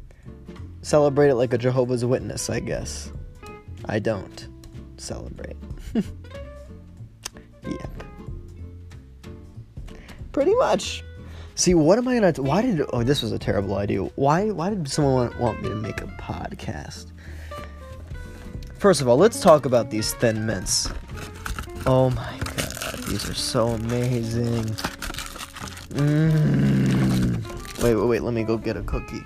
celebrate 0.80 1.28
it 1.28 1.34
like 1.34 1.52
a 1.52 1.58
Jehovah's 1.58 2.02
Witness, 2.02 2.48
I 2.48 2.60
guess. 2.60 3.12
I 3.84 3.98
don't 3.98 4.48
celebrate. 4.96 5.56
yep. 7.62 7.90
Pretty 10.32 10.54
much. 10.54 11.04
See, 11.58 11.74
what 11.74 11.98
am 11.98 12.06
I 12.06 12.14
gonna? 12.14 12.30
Why 12.34 12.62
did? 12.62 12.82
Oh, 12.92 13.02
this 13.02 13.20
was 13.20 13.32
a 13.32 13.38
terrible 13.38 13.78
idea. 13.78 14.04
Why? 14.14 14.52
Why 14.52 14.70
did 14.70 14.88
someone 14.88 15.14
want, 15.14 15.40
want 15.40 15.60
me 15.60 15.68
to 15.70 15.74
make 15.74 16.00
a 16.00 16.06
podcast? 16.06 17.06
First 18.78 19.00
of 19.00 19.08
all, 19.08 19.16
let's 19.16 19.40
talk 19.40 19.66
about 19.66 19.90
these 19.90 20.14
thin 20.14 20.46
mints. 20.46 20.88
Oh 21.84 22.10
my 22.10 22.38
god, 22.44 22.98
these 23.08 23.28
are 23.28 23.34
so 23.34 23.70
amazing. 23.70 24.66
Mmm. 25.98 27.82
Wait, 27.82 27.96
wait, 27.96 28.06
wait. 28.06 28.22
Let 28.22 28.34
me 28.34 28.44
go 28.44 28.56
get 28.56 28.76
a 28.76 28.82
cookie 28.82 29.24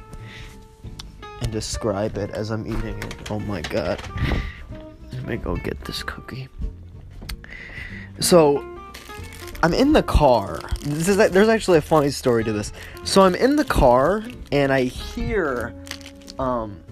and 1.42 1.52
describe 1.52 2.16
it 2.16 2.30
as 2.30 2.50
I'm 2.50 2.66
eating 2.66 2.96
it. 3.02 3.30
Oh 3.30 3.40
my 3.40 3.60
god. 3.60 4.00
Let 5.12 5.26
me 5.26 5.36
go 5.36 5.56
get 5.56 5.84
this 5.84 6.02
cookie. 6.02 6.48
So, 8.20 8.71
I'm 9.62 9.72
in 9.72 9.92
the 9.92 10.02
car. 10.02 10.60
This 10.80 11.08
is 11.08 11.16
there's 11.16 11.48
actually 11.48 11.78
a 11.78 11.82
funny 11.82 12.10
story 12.10 12.42
to 12.44 12.52
this. 12.52 12.72
So 13.04 13.22
I'm 13.22 13.34
in 13.36 13.56
the 13.56 13.64
car 13.64 14.24
and 14.50 14.72
I 14.72 14.84
hear 14.84 15.74
um 16.38 16.82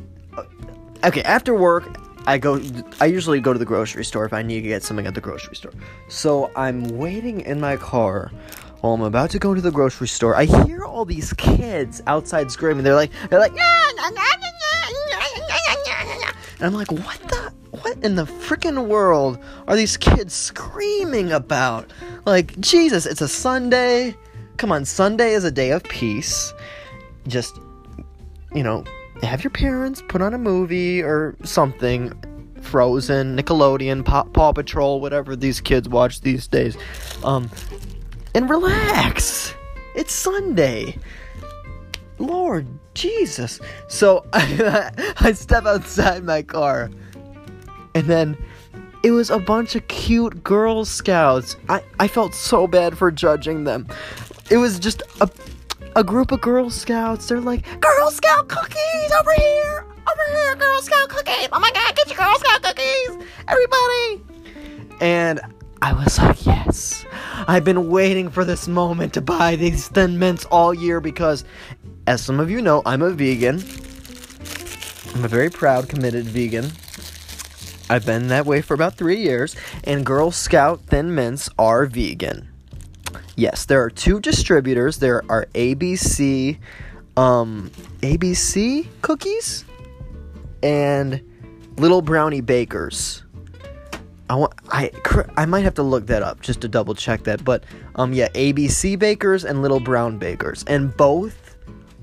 okay, 1.02 1.22
after 1.22 1.54
work 1.54 1.98
I 2.26 2.38
go 2.38 2.60
I 3.00 3.06
usually 3.06 3.40
go 3.40 3.52
to 3.52 3.58
the 3.58 3.64
grocery 3.64 4.04
store 4.04 4.24
if 4.24 4.32
I 4.32 4.42
need 4.42 4.62
to 4.62 4.68
get 4.68 4.84
something 4.84 5.06
at 5.06 5.14
the 5.14 5.20
grocery 5.20 5.56
store. 5.56 5.72
So 6.08 6.52
I'm 6.54 6.84
waiting 6.96 7.40
in 7.40 7.60
my 7.60 7.76
car 7.76 8.30
while 8.82 8.94
I'm 8.94 9.02
about 9.02 9.30
to 9.30 9.38
go 9.38 9.52
to 9.52 9.60
the 9.60 9.72
grocery 9.72 10.08
store. 10.08 10.36
I 10.36 10.44
hear 10.44 10.84
all 10.84 11.04
these 11.04 11.32
kids 11.32 12.02
outside 12.06 12.52
screaming. 12.52 12.84
They're 12.84 12.94
like 12.94 13.10
they're 13.30 13.40
like 13.40 13.52
and 16.60 16.66
I'm 16.66 16.74
like, 16.74 16.92
what 16.92 17.18
the 17.28 17.52
what 17.70 17.96
in 18.04 18.16
the 18.16 18.24
freaking 18.24 18.86
world 18.86 19.38
are 19.66 19.76
these 19.76 19.96
kids 19.96 20.34
screaming 20.34 21.32
about? 21.32 21.90
Like, 22.24 22.58
Jesus, 22.60 23.06
it's 23.06 23.20
a 23.20 23.28
Sunday. 23.28 24.16
Come 24.56 24.72
on, 24.72 24.84
Sunday 24.84 25.32
is 25.32 25.44
a 25.44 25.50
day 25.50 25.70
of 25.70 25.82
peace. 25.84 26.52
Just 27.26 27.58
you 28.54 28.62
know, 28.62 28.84
have 29.22 29.44
your 29.44 29.50
parents 29.50 30.02
put 30.08 30.22
on 30.22 30.34
a 30.34 30.38
movie 30.38 31.02
or 31.02 31.36
something 31.44 32.12
Frozen, 32.60 33.36
Nickelodeon, 33.36 34.04
Paw, 34.04 34.24
Paw 34.24 34.52
Patrol, 34.52 35.00
whatever 35.00 35.34
these 35.34 35.60
kids 35.60 35.88
watch 35.88 36.20
these 36.20 36.46
days. 36.46 36.76
Um, 37.24 37.50
and 38.34 38.50
relax. 38.50 39.54
It's 39.94 40.12
Sunday. 40.12 40.98
Lord 42.18 42.66
Jesus. 42.94 43.60
So 43.88 44.26
I, 44.32 45.14
I 45.20 45.32
step 45.32 45.64
outside 45.64 46.22
my 46.22 46.42
car, 46.42 46.90
and 47.94 48.06
then 48.06 48.36
it 49.02 49.10
was 49.10 49.30
a 49.30 49.38
bunch 49.38 49.74
of 49.74 49.86
cute 49.88 50.42
Girl 50.42 50.84
Scouts. 50.84 51.56
I, 51.68 51.82
I 51.98 52.08
felt 52.08 52.34
so 52.34 52.66
bad 52.66 52.98
for 52.98 53.10
judging 53.10 53.64
them. 53.64 53.86
It 54.50 54.56
was 54.56 54.78
just 54.78 55.02
a 55.20 55.30
a 55.96 56.04
group 56.04 56.32
of 56.32 56.40
Girl 56.40 56.70
Scouts. 56.70 57.28
They're 57.28 57.40
like, 57.40 57.64
Girl 57.80 58.10
Scout 58.10 58.48
cookies 58.48 59.12
over 59.18 59.32
here, 59.32 59.84
over 60.10 60.38
here, 60.38 60.56
Girl 60.56 60.80
Scout 60.82 61.08
cookies. 61.08 61.48
Oh 61.52 61.60
my 61.60 61.70
God, 61.72 61.96
get 61.96 62.08
your 62.08 62.16
Girl 62.16 62.38
Scout 62.38 62.62
cookies, 62.62 63.26
everybody. 63.48 64.22
And 65.00 65.40
I 65.82 65.92
was 65.92 66.18
like, 66.18 66.44
yes. 66.44 67.04
I've 67.48 67.64
been 67.64 67.88
waiting 67.88 68.30
for 68.30 68.44
this 68.44 68.68
moment 68.68 69.14
to 69.14 69.20
buy 69.20 69.56
these 69.56 69.88
Thin 69.88 70.18
Mints 70.18 70.44
all 70.46 70.74
year 70.74 71.00
because, 71.00 71.44
as 72.06 72.22
some 72.22 72.38
of 72.38 72.50
you 72.50 72.60
know, 72.60 72.82
I'm 72.86 73.02
a 73.02 73.10
vegan. 73.10 73.62
I'm 75.14 75.24
a 75.24 75.28
very 75.28 75.50
proud, 75.50 75.88
committed 75.88 76.26
vegan. 76.26 76.70
I've 77.90 78.06
been 78.06 78.28
that 78.28 78.46
way 78.46 78.62
for 78.62 78.74
about 78.74 78.94
three 78.94 79.20
years, 79.20 79.56
and 79.82 80.06
Girl 80.06 80.30
Scout 80.30 80.80
Thin 80.82 81.12
Mints 81.12 81.48
are 81.58 81.86
vegan. 81.86 82.48
Yes, 83.34 83.64
there 83.64 83.82
are 83.82 83.90
two 83.90 84.20
distributors. 84.20 84.98
There 84.98 85.24
are 85.28 85.46
ABC, 85.54 86.56
um, 87.16 87.68
ABC 88.00 88.86
cookies, 89.02 89.64
and 90.62 91.20
Little 91.78 92.00
Brownie 92.00 92.40
Bakers. 92.40 93.24
I 94.28 94.36
want 94.36 94.52
I 94.68 94.92
I 95.36 95.44
might 95.44 95.64
have 95.64 95.74
to 95.74 95.82
look 95.82 96.06
that 96.06 96.22
up 96.22 96.42
just 96.42 96.60
to 96.60 96.68
double 96.68 96.94
check 96.94 97.24
that. 97.24 97.44
But 97.44 97.64
um, 97.96 98.12
yeah, 98.12 98.28
ABC 98.28 98.96
Bakers 99.00 99.44
and 99.44 99.62
Little 99.62 99.80
Brown 99.80 100.16
Bakers, 100.16 100.62
and 100.68 100.96
both 100.96 101.56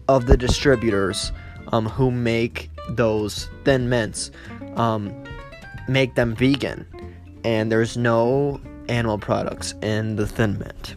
of 0.09 0.25
the 0.25 0.35
distributors 0.35 1.31
um 1.71 1.85
who 1.85 2.11
make 2.11 2.69
those 2.89 3.49
thin 3.63 3.87
mints 3.89 4.31
um 4.75 5.26
make 5.87 6.15
them 6.15 6.35
vegan, 6.35 6.85
and 7.43 7.71
there's 7.71 7.97
no 7.97 8.59
animal 8.89 9.17
products 9.17 9.73
in 9.81 10.15
the 10.15 10.25
thin 10.25 10.57
mint 10.59 10.95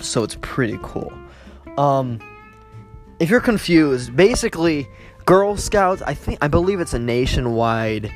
so 0.00 0.22
it's 0.22 0.36
pretty 0.40 0.78
cool. 0.82 1.12
Um, 1.76 2.20
if 3.20 3.30
you're 3.30 3.40
confused, 3.40 4.14
basically, 4.16 4.88
Girl 5.24 5.56
Scouts, 5.56 6.02
I 6.02 6.14
think, 6.14 6.38
I 6.42 6.48
believe 6.48 6.80
it's 6.80 6.94
a 6.94 6.98
nationwide 6.98 8.12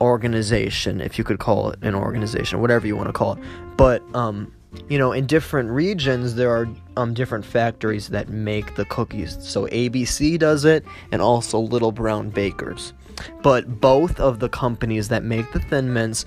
organization, 0.00 1.00
if 1.00 1.18
you 1.18 1.24
could 1.24 1.38
call 1.38 1.70
it 1.70 1.78
an 1.82 1.94
organization, 1.94 2.60
whatever 2.60 2.86
you 2.86 2.96
want 2.96 3.08
to 3.08 3.12
call 3.12 3.34
it. 3.34 3.38
But, 3.76 4.02
um, 4.14 4.52
you 4.88 4.98
know, 4.98 5.12
in 5.12 5.26
different 5.26 5.70
regions, 5.70 6.34
there 6.34 6.50
are 6.50 6.68
um, 6.96 7.14
different 7.14 7.44
factories 7.44 8.08
that 8.08 8.28
make 8.28 8.74
the 8.74 8.84
cookies. 8.86 9.38
So 9.40 9.66
ABC 9.68 10.38
does 10.38 10.64
it, 10.64 10.84
and 11.12 11.22
also 11.22 11.58
Little 11.58 11.92
Brown 11.92 12.30
Bakers. 12.30 12.92
But 13.42 13.80
both 13.80 14.20
of 14.20 14.40
the 14.40 14.48
companies 14.48 15.08
that 15.08 15.24
make 15.24 15.52
the 15.52 15.60
Thin 15.60 15.92
Mints 15.92 16.24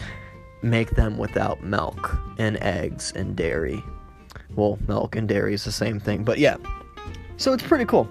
make 0.61 0.91
them 0.91 1.17
without 1.17 1.63
milk 1.63 2.17
and 2.37 2.57
eggs 2.61 3.13
and 3.15 3.35
dairy 3.35 3.83
well, 4.55 4.79
milk 4.87 5.15
and 5.15 5.27
dairy 5.27 5.53
is 5.53 5.63
the 5.63 5.71
same 5.71 5.99
thing, 5.99 6.23
but 6.23 6.37
yeah. 6.37 6.57
So 7.37 7.53
it's 7.53 7.63
pretty 7.63 7.85
cool. 7.85 8.09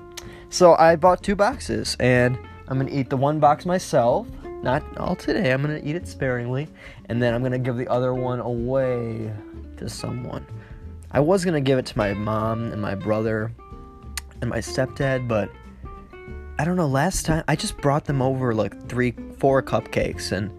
So 0.50 0.74
I 0.76 0.96
bought 0.96 1.22
two 1.22 1.36
boxes, 1.36 1.96
and 2.00 2.38
I'm 2.68 2.78
gonna 2.78 2.90
eat 2.90 3.10
the 3.10 3.16
one 3.16 3.38
box 3.38 3.66
myself. 3.66 4.26
Not 4.62 4.82
all 4.96 5.14
today. 5.14 5.52
I'm 5.52 5.62
gonna 5.62 5.80
eat 5.84 5.94
it 5.94 6.08
sparingly, 6.08 6.68
and 7.08 7.22
then 7.22 7.34
I'm 7.34 7.42
gonna 7.42 7.58
give 7.58 7.76
the 7.76 7.88
other 7.88 8.14
one 8.14 8.40
away 8.40 9.32
to 9.76 9.88
someone. 9.88 10.46
I 11.10 11.20
was 11.20 11.44
gonna 11.44 11.60
give 11.60 11.78
it 11.78 11.86
to 11.86 11.98
my 11.98 12.14
mom 12.14 12.72
and 12.72 12.80
my 12.80 12.94
brother 12.94 13.52
and 14.40 14.50
my 14.50 14.58
stepdad, 14.58 15.28
but 15.28 15.50
I 16.58 16.64
don't 16.64 16.76
know. 16.76 16.88
Last 16.88 17.24
time 17.24 17.44
I 17.46 17.54
just 17.54 17.76
brought 17.78 18.06
them 18.06 18.20
over 18.20 18.52
like 18.52 18.88
three, 18.88 19.14
four 19.38 19.62
cupcakes, 19.62 20.32
and 20.32 20.50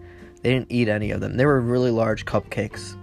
they 0.42 0.50
didn't 0.50 0.72
eat 0.72 0.88
any 0.88 1.10
of 1.10 1.20
them. 1.20 1.36
They 1.36 1.44
were 1.44 1.60
really 1.60 1.90
large 1.90 2.24
cupcakes, 2.24 2.96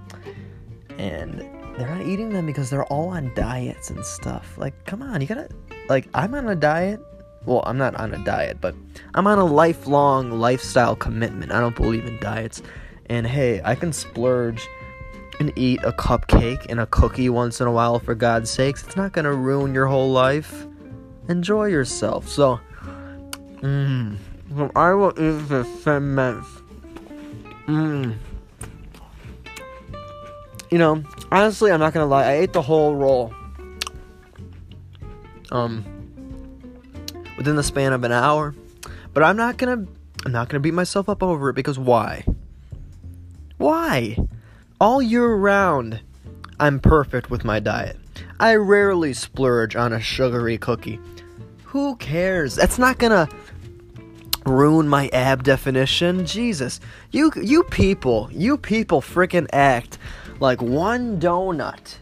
and 0.97 1.39
they're 1.77 1.87
not 1.87 2.01
eating 2.01 2.29
them 2.29 2.47
because 2.47 2.71
they're 2.71 2.85
all 2.85 3.09
on 3.09 3.31
diets 3.35 3.91
and 3.91 4.03
stuff. 4.03 4.57
Like, 4.57 4.85
come 4.85 5.03
on, 5.03 5.21
you 5.21 5.27
gotta. 5.27 5.49
Like, 5.89 6.07
I'm 6.15 6.33
on 6.33 6.49
a 6.49 6.55
diet. 6.55 6.99
Well, 7.45 7.61
I'm 7.65 7.77
not 7.77 7.95
on 7.95 8.13
a 8.13 8.23
diet, 8.25 8.59
but 8.59 8.75
I'm 9.13 9.27
on 9.27 9.37
a 9.37 9.45
lifelong 9.45 10.31
lifestyle 10.31 10.95
commitment. 10.95 11.51
I 11.51 11.59
don't 11.59 11.75
believe 11.75 12.05
in 12.05 12.19
diets. 12.19 12.61
And 13.05 13.25
hey, 13.27 13.61
I 13.63 13.75
can 13.75 13.93
splurge 13.93 14.67
and 15.39 15.53
eat 15.55 15.79
a 15.83 15.91
cupcake 15.93 16.65
and 16.67 16.79
a 16.79 16.87
cookie 16.87 17.29
once 17.29 17.61
in 17.61 17.67
a 17.67 17.71
while 17.71 17.99
for 17.99 18.15
God's 18.15 18.49
sakes. 18.49 18.83
It's 18.83 18.97
not 18.97 19.13
gonna 19.13 19.33
ruin 19.33 19.73
your 19.73 19.85
whole 19.85 20.11
life. 20.11 20.65
Enjoy 21.29 21.65
yourself. 21.65 22.27
So, 22.27 22.59
mmm. 23.61 24.17
I 24.75 24.93
will 24.93 25.11
eat 25.11 25.47
this 25.49 25.67
thin 25.83 26.15
mint. 26.15 26.43
Mmm 27.67 28.17
you 30.69 30.77
know, 30.77 31.03
honestly, 31.31 31.71
I'm 31.71 31.79
not 31.79 31.93
gonna 31.93 32.05
lie. 32.05 32.25
I 32.25 32.33
ate 32.39 32.53
the 32.53 32.61
whole 32.61 32.95
roll. 32.95 33.33
Um, 35.49 35.85
within 37.37 37.55
the 37.55 37.63
span 37.63 37.93
of 37.93 38.03
an 38.03 38.11
hour, 38.11 38.53
but 39.13 39.23
I'm 39.23 39.37
not 39.37 39.57
gonna. 39.57 39.85
I'm 40.25 40.31
not 40.31 40.49
gonna 40.49 40.59
beat 40.59 40.73
myself 40.73 41.07
up 41.07 41.23
over 41.23 41.49
it 41.49 41.53
because 41.53 41.79
why? 41.79 42.25
Why? 43.57 44.17
All 44.79 45.01
year 45.01 45.33
round, 45.33 46.01
I'm 46.59 46.79
perfect 46.79 47.29
with 47.29 47.45
my 47.45 47.59
diet. 47.59 47.97
I 48.39 48.55
rarely 48.55 49.13
splurge 49.13 49.75
on 49.75 49.93
a 49.93 50.01
sugary 50.01 50.57
cookie. 50.57 50.99
Who 51.63 51.95
cares? 51.95 52.55
That's 52.55 52.77
not 52.77 52.97
gonna 52.97 53.29
ruin 54.49 54.87
my 54.87 55.09
ab 55.09 55.43
definition. 55.43 56.25
Jesus, 56.25 56.79
you 57.11 57.31
you 57.35 57.63
people, 57.63 58.29
you 58.31 58.57
people 58.57 59.01
freaking 59.01 59.47
act 59.53 59.97
like 60.39 60.61
one 60.61 61.19
donut 61.19 61.97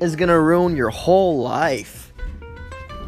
is 0.00 0.16
gonna 0.16 0.40
ruin 0.40 0.76
your 0.76 0.90
whole 0.90 1.42
life. 1.42 2.12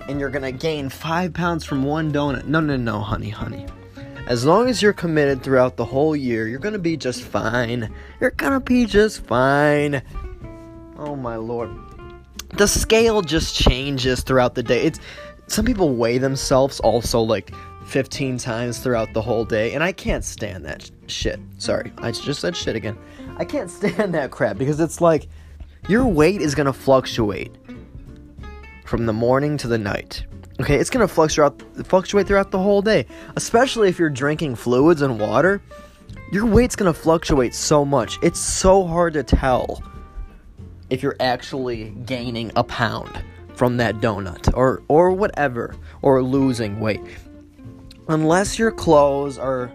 And 0.08 0.18
you're 0.18 0.30
gonna 0.30 0.52
gain 0.52 0.88
five 0.88 1.32
pounds 1.32 1.64
from 1.64 1.84
one 1.84 2.12
donut. 2.12 2.46
No, 2.46 2.60
no, 2.60 2.76
no, 2.76 3.00
honey, 3.00 3.30
honey. 3.30 3.66
As 4.26 4.44
long 4.44 4.68
as 4.68 4.82
you're 4.82 4.92
committed 4.92 5.42
throughout 5.42 5.76
the 5.76 5.84
whole 5.84 6.14
year, 6.14 6.46
you're 6.48 6.58
gonna 6.58 6.78
be 6.78 6.96
just 6.96 7.22
fine. 7.22 7.92
You're 8.20 8.30
gonna 8.30 8.60
be 8.60 8.86
just 8.86 9.24
fine. 9.26 10.02
Oh 10.98 11.16
my 11.16 11.36
lord. 11.36 11.70
The 12.54 12.66
scale 12.66 13.22
just 13.22 13.56
changes 13.56 14.22
throughout 14.22 14.54
the 14.54 14.62
day. 14.62 14.82
It's 14.82 15.00
some 15.46 15.64
people 15.64 15.94
weigh 15.94 16.18
themselves 16.18 16.78
also 16.80 17.20
like 17.20 17.52
15 17.90 18.38
times 18.38 18.78
throughout 18.78 19.12
the 19.14 19.20
whole 19.20 19.44
day, 19.44 19.72
and 19.74 19.82
I 19.82 19.90
can't 19.90 20.24
stand 20.24 20.64
that 20.64 20.84
sh- 20.84 20.90
shit. 21.12 21.40
Sorry, 21.58 21.92
I 21.98 22.12
just 22.12 22.40
said 22.40 22.56
shit 22.56 22.76
again. 22.76 22.96
I 23.36 23.44
can't 23.44 23.68
stand 23.78 24.14
that 24.14 24.30
crap 24.30 24.56
because 24.56 24.78
it's 24.78 25.00
like 25.00 25.26
your 25.88 26.06
weight 26.06 26.40
is 26.40 26.54
gonna 26.54 26.72
fluctuate 26.72 27.52
from 28.84 29.06
the 29.06 29.12
morning 29.12 29.56
to 29.56 29.66
the 29.66 29.78
night. 29.78 30.24
Okay, 30.60 30.76
it's 30.76 30.88
gonna 30.90 31.08
fluctuate 31.08 31.62
fluctuate 31.84 32.28
throughout 32.28 32.52
the 32.52 32.58
whole 32.58 32.80
day, 32.80 33.06
especially 33.34 33.88
if 33.88 33.98
you're 33.98 34.08
drinking 34.08 34.54
fluids 34.54 35.02
and 35.02 35.18
water. 35.18 35.60
Your 36.30 36.46
weight's 36.46 36.76
gonna 36.76 36.92
fluctuate 36.92 37.56
so 37.56 37.84
much. 37.84 38.18
It's 38.22 38.38
so 38.38 38.86
hard 38.86 39.14
to 39.14 39.24
tell 39.24 39.82
if 40.90 41.02
you're 41.02 41.16
actually 41.18 41.90
gaining 42.06 42.52
a 42.54 42.62
pound 42.62 43.24
from 43.54 43.78
that 43.78 43.96
donut 43.96 44.48
or 44.54 44.82
or 44.86 45.10
whatever 45.10 45.74
or 46.02 46.22
losing 46.22 46.78
weight 46.78 47.02
unless 48.10 48.58
your 48.58 48.72
clothes 48.72 49.38
are 49.38 49.72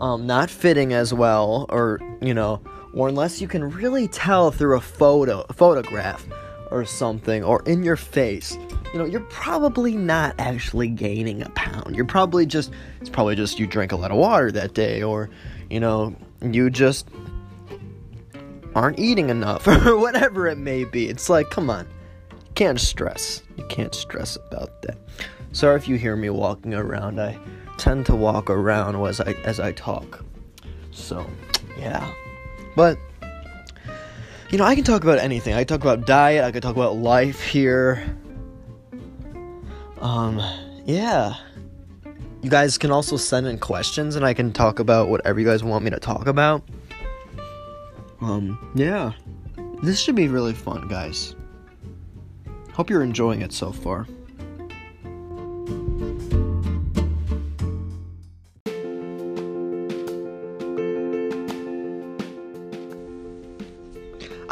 um, 0.00 0.26
not 0.26 0.50
fitting 0.50 0.92
as 0.92 1.12
well, 1.12 1.66
or 1.68 2.00
you 2.20 2.34
know, 2.34 2.60
or 2.94 3.08
unless 3.08 3.40
you 3.40 3.48
can 3.48 3.70
really 3.70 4.08
tell 4.08 4.50
through 4.50 4.76
a 4.76 4.80
photo, 4.80 5.44
a 5.48 5.52
photograph, 5.52 6.24
or 6.70 6.84
something 6.84 7.44
or 7.44 7.62
in 7.66 7.84
your 7.84 7.96
face, 7.96 8.58
you 8.92 8.98
know, 8.98 9.04
you're 9.04 9.20
probably 9.22 9.96
not 9.96 10.34
actually 10.38 10.88
gaining 10.88 11.42
a 11.42 11.48
pound. 11.50 11.94
You're 11.94 12.04
probably 12.04 12.46
just 12.46 12.72
it's 13.00 13.08
probably 13.10 13.36
just 13.36 13.58
you 13.58 13.66
drank 13.66 13.92
a 13.92 13.96
lot 13.96 14.10
of 14.10 14.16
water 14.16 14.50
that 14.52 14.74
day 14.74 15.02
or, 15.02 15.30
you 15.70 15.80
know, 15.80 16.14
you 16.42 16.70
just 16.70 17.08
aren't 18.74 18.98
eating 18.98 19.30
enough 19.30 19.66
or 19.86 19.96
whatever 19.96 20.48
it 20.48 20.58
may 20.58 20.84
be. 20.84 21.08
It's 21.08 21.30
like, 21.30 21.48
come 21.50 21.70
on. 21.70 21.86
You 22.32 22.52
can't 22.54 22.80
stress. 22.80 23.42
You 23.56 23.64
can't 23.66 23.94
stress 23.94 24.36
about 24.36 24.82
that. 24.82 24.98
Sorry 25.52 25.76
if 25.76 25.86
you 25.86 25.96
hear 25.96 26.16
me 26.16 26.30
walking 26.30 26.74
around. 26.74 27.20
I 27.20 27.38
tend 27.78 28.06
to 28.06 28.14
walk 28.14 28.50
around 28.50 28.96
as 29.06 29.20
I 29.20 29.32
as 29.44 29.60
I 29.60 29.72
talk. 29.72 30.24
So, 30.90 31.26
yeah. 31.78 32.12
But 32.76 32.98
you 34.50 34.58
know, 34.58 34.64
I 34.64 34.74
can 34.74 34.84
talk 34.84 35.02
about 35.02 35.18
anything. 35.18 35.54
I 35.54 35.64
talk 35.64 35.80
about 35.80 36.06
diet, 36.06 36.44
I 36.44 36.52
could 36.52 36.62
talk 36.62 36.76
about 36.76 36.96
life 36.96 37.40
here. 37.42 38.16
Um, 40.00 40.40
yeah. 40.84 41.34
You 42.42 42.50
guys 42.50 42.76
can 42.76 42.90
also 42.90 43.16
send 43.16 43.46
in 43.46 43.58
questions 43.58 44.16
and 44.16 44.24
I 44.24 44.34
can 44.34 44.52
talk 44.52 44.78
about 44.78 45.08
whatever 45.08 45.40
you 45.40 45.46
guys 45.46 45.64
want 45.64 45.82
me 45.82 45.90
to 45.90 45.98
talk 45.98 46.26
about. 46.26 46.62
Um, 48.20 48.72
yeah. 48.74 49.12
This 49.82 49.98
should 49.98 50.14
be 50.14 50.28
really 50.28 50.52
fun, 50.52 50.86
guys. 50.88 51.34
Hope 52.72 52.90
you're 52.90 53.02
enjoying 53.02 53.42
it 53.42 53.52
so 53.52 53.72
far. 53.72 54.06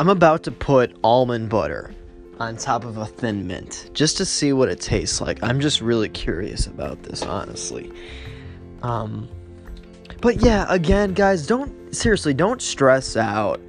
I'm 0.02 0.08
about 0.08 0.42
to 0.42 0.50
put 0.50 0.96
almond 1.04 1.48
butter 1.48 1.94
on 2.40 2.56
top 2.56 2.84
of 2.84 2.96
a 2.96 3.06
thin 3.06 3.46
mint 3.46 3.88
just 3.92 4.16
to 4.16 4.24
see 4.24 4.52
what 4.52 4.68
it 4.68 4.80
tastes 4.80 5.20
like. 5.20 5.40
I'm 5.44 5.60
just 5.60 5.80
really 5.80 6.08
curious 6.08 6.66
about 6.66 7.04
this, 7.04 7.22
honestly. 7.22 7.92
Um, 8.82 9.28
but 10.20 10.42
yeah, 10.42 10.66
again, 10.68 11.14
guys, 11.14 11.46
don't 11.46 11.94
seriously 11.94 12.34
don't 12.34 12.60
stress 12.60 13.16
out 13.16 13.60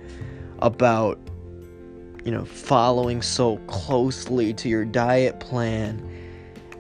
about 0.57 1.19
you 2.25 2.31
know 2.31 2.45
following 2.45 3.21
so 3.21 3.57
closely 3.67 4.55
to 4.55 4.67
your 4.67 4.85
diet 4.85 5.39
plan. 5.39 6.01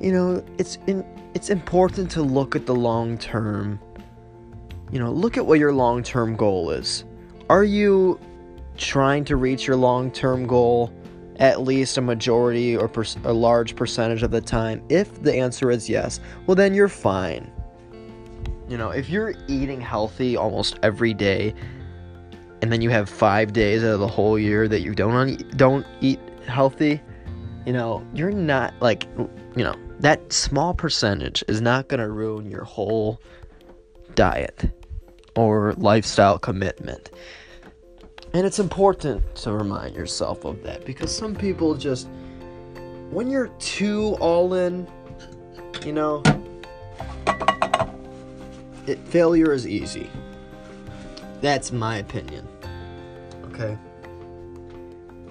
You 0.01 0.13
know, 0.13 0.45
it's 0.57 0.79
in, 0.87 1.05
it's 1.35 1.51
important 1.51 2.09
to 2.09 2.23
look 2.23 2.55
at 2.55 2.65
the 2.65 2.73
long 2.73 3.19
term. 3.19 3.79
You 4.91 4.97
know, 4.97 5.11
look 5.11 5.37
at 5.37 5.45
what 5.45 5.59
your 5.59 5.73
long 5.73 6.01
term 6.01 6.35
goal 6.35 6.71
is. 6.71 7.03
Are 7.51 7.63
you 7.63 8.19
trying 8.77 9.25
to 9.25 9.35
reach 9.35 9.67
your 9.67 9.75
long 9.75 10.11
term 10.11 10.47
goal 10.47 10.93
at 11.37 11.61
least 11.61 11.97
a 11.97 12.01
majority 12.01 12.77
or 12.77 12.87
per- 12.87 13.05
a 13.23 13.33
large 13.33 13.75
percentage 13.75 14.23
of 14.23 14.31
the 14.31 14.41
time? 14.41 14.83
If 14.89 15.21
the 15.23 15.33
answer 15.33 15.71
is 15.71 15.89
yes, 15.89 16.19
well, 16.45 16.55
then 16.55 16.73
you're 16.73 16.89
fine. 16.89 17.51
You 18.69 18.77
know, 18.77 18.91
if 18.91 19.09
you're 19.09 19.33
eating 19.47 19.81
healthy 19.81 20.37
almost 20.37 20.79
every 20.83 21.13
day, 21.13 21.53
and 22.61 22.71
then 22.71 22.81
you 22.81 22.89
have 22.89 23.09
five 23.09 23.51
days 23.51 23.83
out 23.83 23.93
of 23.93 23.99
the 23.99 24.07
whole 24.07 24.39
year 24.39 24.69
that 24.69 24.81
you 24.81 24.95
don't 24.95 25.57
don't 25.57 25.85
eat 25.99 26.19
healthy, 26.47 27.01
you 27.65 27.73
know, 27.73 28.05
you're 28.13 28.31
not 28.31 28.73
like, 28.79 29.05
you 29.17 29.63
know, 29.63 29.75
that 29.99 30.31
small 30.31 30.73
percentage 30.73 31.43
is 31.47 31.61
not 31.61 31.89
gonna 31.89 32.09
ruin 32.09 32.49
your 32.49 32.63
whole 32.63 33.21
diet 34.15 34.71
or 35.35 35.73
lifestyle 35.73 36.37
commitment. 36.37 37.11
And 38.33 38.47
it's 38.47 38.57
important 38.57 39.35
to 39.35 39.53
remind 39.53 39.95
yourself 39.95 40.43
of 40.43 40.63
that 40.63 40.85
because 40.85 41.15
some 41.15 41.35
people 41.35 41.75
just, 41.75 42.07
when 43.11 43.29
you're 43.29 43.49
too 43.59 44.17
all 44.19 44.55
in, 44.55 44.87
you 45.85 45.93
know, 45.93 46.23
it, 48.87 48.97
failure 49.05 49.53
is 49.53 49.67
easy. 49.67 50.09
That's 51.41 51.71
my 51.71 51.97
opinion. 51.97 52.47
Okay? 53.51 53.77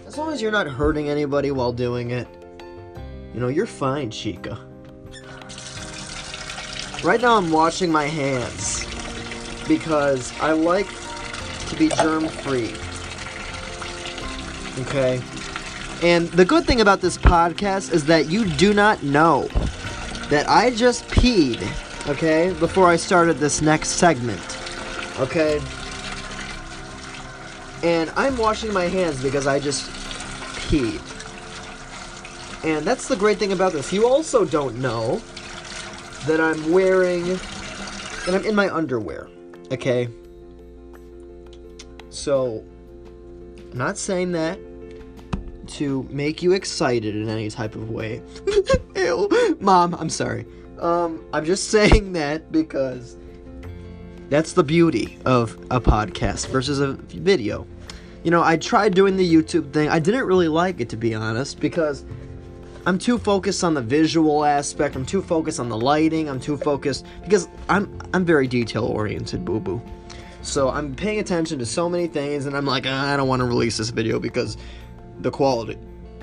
As 0.06 0.16
long 0.16 0.32
as 0.32 0.40
you're 0.40 0.52
not 0.52 0.68
hurting 0.68 1.08
anybody 1.08 1.50
while 1.50 1.72
doing 1.72 2.12
it, 2.12 2.28
you 3.34 3.40
know, 3.40 3.48
you're 3.48 3.66
fine, 3.66 4.12
Chica. 4.12 4.58
Right 7.02 7.20
now 7.20 7.36
I'm 7.36 7.50
washing 7.50 7.90
my 7.90 8.04
hands 8.04 8.86
because 9.66 10.32
I 10.38 10.52
like 10.52 10.86
to 11.66 11.76
be 11.76 11.88
germ 11.88 12.28
free. 12.28 12.72
Okay. 14.80 15.20
And 16.02 16.28
the 16.28 16.44
good 16.44 16.64
thing 16.64 16.80
about 16.80 17.00
this 17.00 17.16
podcast 17.16 17.92
is 17.92 18.04
that 18.06 18.28
you 18.28 18.44
do 18.44 18.74
not 18.74 19.02
know 19.02 19.48
that 20.30 20.48
I 20.48 20.70
just 20.70 21.06
peed, 21.08 21.60
okay, 22.08 22.52
before 22.58 22.88
I 22.88 22.96
started 22.96 23.38
this 23.38 23.62
next 23.62 23.90
segment. 23.90 24.40
Okay? 25.20 25.60
And 27.82 28.10
I'm 28.16 28.36
washing 28.38 28.72
my 28.72 28.84
hands 28.84 29.22
because 29.22 29.46
I 29.46 29.60
just 29.60 29.90
peed. 30.56 31.00
And 32.64 32.84
that's 32.84 33.08
the 33.08 33.16
great 33.16 33.38
thing 33.38 33.52
about 33.52 33.72
this. 33.72 33.92
You 33.92 34.06
also 34.06 34.44
don't 34.44 34.76
know 34.78 35.20
that 36.26 36.40
I'm 36.40 36.72
wearing 36.72 37.24
that 38.26 38.34
I'm 38.34 38.44
in 38.44 38.54
my 38.54 38.72
underwear. 38.72 39.28
Okay? 39.70 40.08
So 42.10 42.64
I'm 43.72 43.78
not 43.78 43.96
saying 43.96 44.32
that 44.32 44.58
to 45.78 46.06
make 46.10 46.42
you 46.42 46.52
excited 46.52 47.16
in 47.16 47.30
any 47.30 47.48
type 47.48 47.74
of 47.74 47.88
way. 47.88 48.20
Ew. 48.96 49.56
Mom, 49.60 49.94
I'm 49.94 50.10
sorry. 50.10 50.44
Um, 50.78 51.24
I'm 51.32 51.46
just 51.46 51.70
saying 51.70 52.12
that 52.12 52.52
because 52.52 53.16
that's 54.28 54.52
the 54.52 54.62
beauty 54.62 55.18
of 55.24 55.54
a 55.70 55.80
podcast 55.80 56.48
versus 56.48 56.80
a 56.80 56.92
video. 56.92 57.66
You 58.24 58.30
know, 58.30 58.42
I 58.42 58.58
tried 58.58 58.94
doing 58.94 59.16
the 59.16 59.34
YouTube 59.34 59.72
thing. 59.72 59.88
I 59.88 59.98
didn't 59.98 60.24
really 60.24 60.48
like 60.48 60.80
it 60.80 60.90
to 60.90 60.98
be 60.98 61.14
honest 61.14 61.58
because 61.58 62.04
I'm 62.84 62.98
too 62.98 63.16
focused 63.16 63.64
on 63.64 63.72
the 63.72 63.80
visual 63.80 64.44
aspect. 64.44 64.96
I'm 64.96 65.06
too 65.06 65.22
focused 65.22 65.60
on 65.60 65.70
the 65.70 65.78
lighting. 65.78 66.28
I'm 66.28 66.40
too 66.40 66.58
focused 66.58 67.06
because 67.24 67.48
I'm 67.70 67.98
I'm 68.12 68.26
very 68.26 68.46
detail 68.46 68.84
oriented, 68.84 69.46
boo 69.46 69.60
boo. 69.60 69.80
So 70.42 70.70
I'm 70.70 70.94
paying 70.94 71.20
attention 71.20 71.60
to 71.60 71.66
so 71.66 71.88
many 71.88 72.08
things, 72.08 72.46
and 72.46 72.56
I'm 72.56 72.66
like, 72.66 72.84
ah, 72.86 73.12
I 73.12 73.16
don't 73.16 73.28
want 73.28 73.40
to 73.40 73.46
release 73.46 73.76
this 73.78 73.90
video 73.90 74.18
because 74.18 74.56
the 75.20 75.30
quality, 75.30 75.78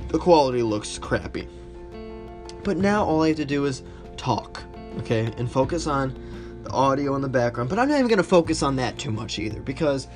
the 0.09 0.19
quality 0.19 0.61
looks 0.61 0.97
crappy. 0.97 1.47
But 2.63 2.77
now 2.77 3.05
all 3.05 3.23
I 3.23 3.29
have 3.29 3.37
to 3.37 3.45
do 3.45 3.65
is 3.65 3.81
talk, 4.17 4.61
okay, 4.97 5.31
and 5.37 5.49
focus 5.49 5.87
on 5.87 6.13
the 6.63 6.71
audio 6.71 7.15
in 7.15 7.21
the 7.21 7.29
background. 7.29 7.69
But 7.69 7.79
I'm 7.79 7.87
not 7.87 7.95
even 7.95 8.09
gonna 8.09 8.21
focus 8.21 8.61
on 8.61 8.75
that 8.75 8.97
too 8.99 9.11
much 9.11 9.39
either 9.39 9.61
because 9.61 10.09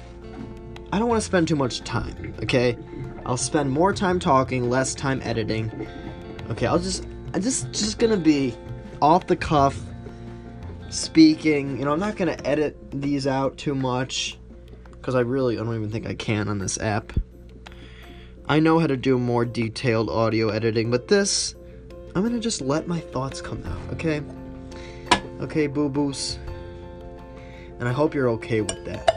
I 0.92 1.00
don't 1.00 1.08
want 1.08 1.22
to 1.22 1.26
spend 1.26 1.48
too 1.48 1.56
much 1.56 1.82
time, 1.82 2.36
okay? 2.44 2.78
I'll 3.26 3.38
spend 3.38 3.72
more 3.72 3.94
time 3.94 4.20
talking, 4.20 4.70
less 4.70 4.94
time 4.94 5.22
editing. 5.24 5.88
Okay, 6.50 6.68
I'll 6.68 6.78
just, 6.78 7.06
I'm 7.34 7.42
just, 7.42 7.72
just 7.72 8.00
gonna 8.00 8.18
be 8.18 8.54
off 9.02 9.28
the 9.28 9.38
cuff 9.38 9.80
speaking. 10.94 11.78
You 11.78 11.86
know, 11.86 11.92
I'm 11.92 12.00
not 12.00 12.16
gonna 12.16 12.38
edit 12.46 12.78
these 12.92 13.26
out 13.28 13.58
too 13.58 13.76
much 13.76 14.38
because 14.92 15.16
I 15.16 15.22
really 15.22 15.58
I 15.58 15.64
don't 15.64 15.76
even 15.76 15.90
think 15.90 16.08
I 16.08 16.14
can 16.14 16.48
on 16.48 16.60
this 16.60 16.78
app. 16.80 17.14
I 18.48 18.60
know 18.60 18.80
how 18.80 18.88
to 18.88 18.98
do 18.98 19.18
more 19.18 19.46
detailed 19.46 20.10
audio 20.10 20.50
editing, 20.50 20.92
but 20.92 21.08
this 21.08 21.56
I'm 22.16 22.22
gonna 22.22 22.40
just 22.40 22.62
let 22.62 22.88
my 22.88 23.00
thoughts 23.00 23.42
come 23.42 23.64
out, 23.66 23.94
okay? 23.94 24.22
Okay, 25.42 25.68
boo 25.68 25.90
boos. 25.90 26.38
And 27.80 27.90
I 27.90 27.92
hope 27.92 28.14
you're 28.14 28.30
okay 28.30 28.62
with 28.62 28.86
that. 28.86 29.10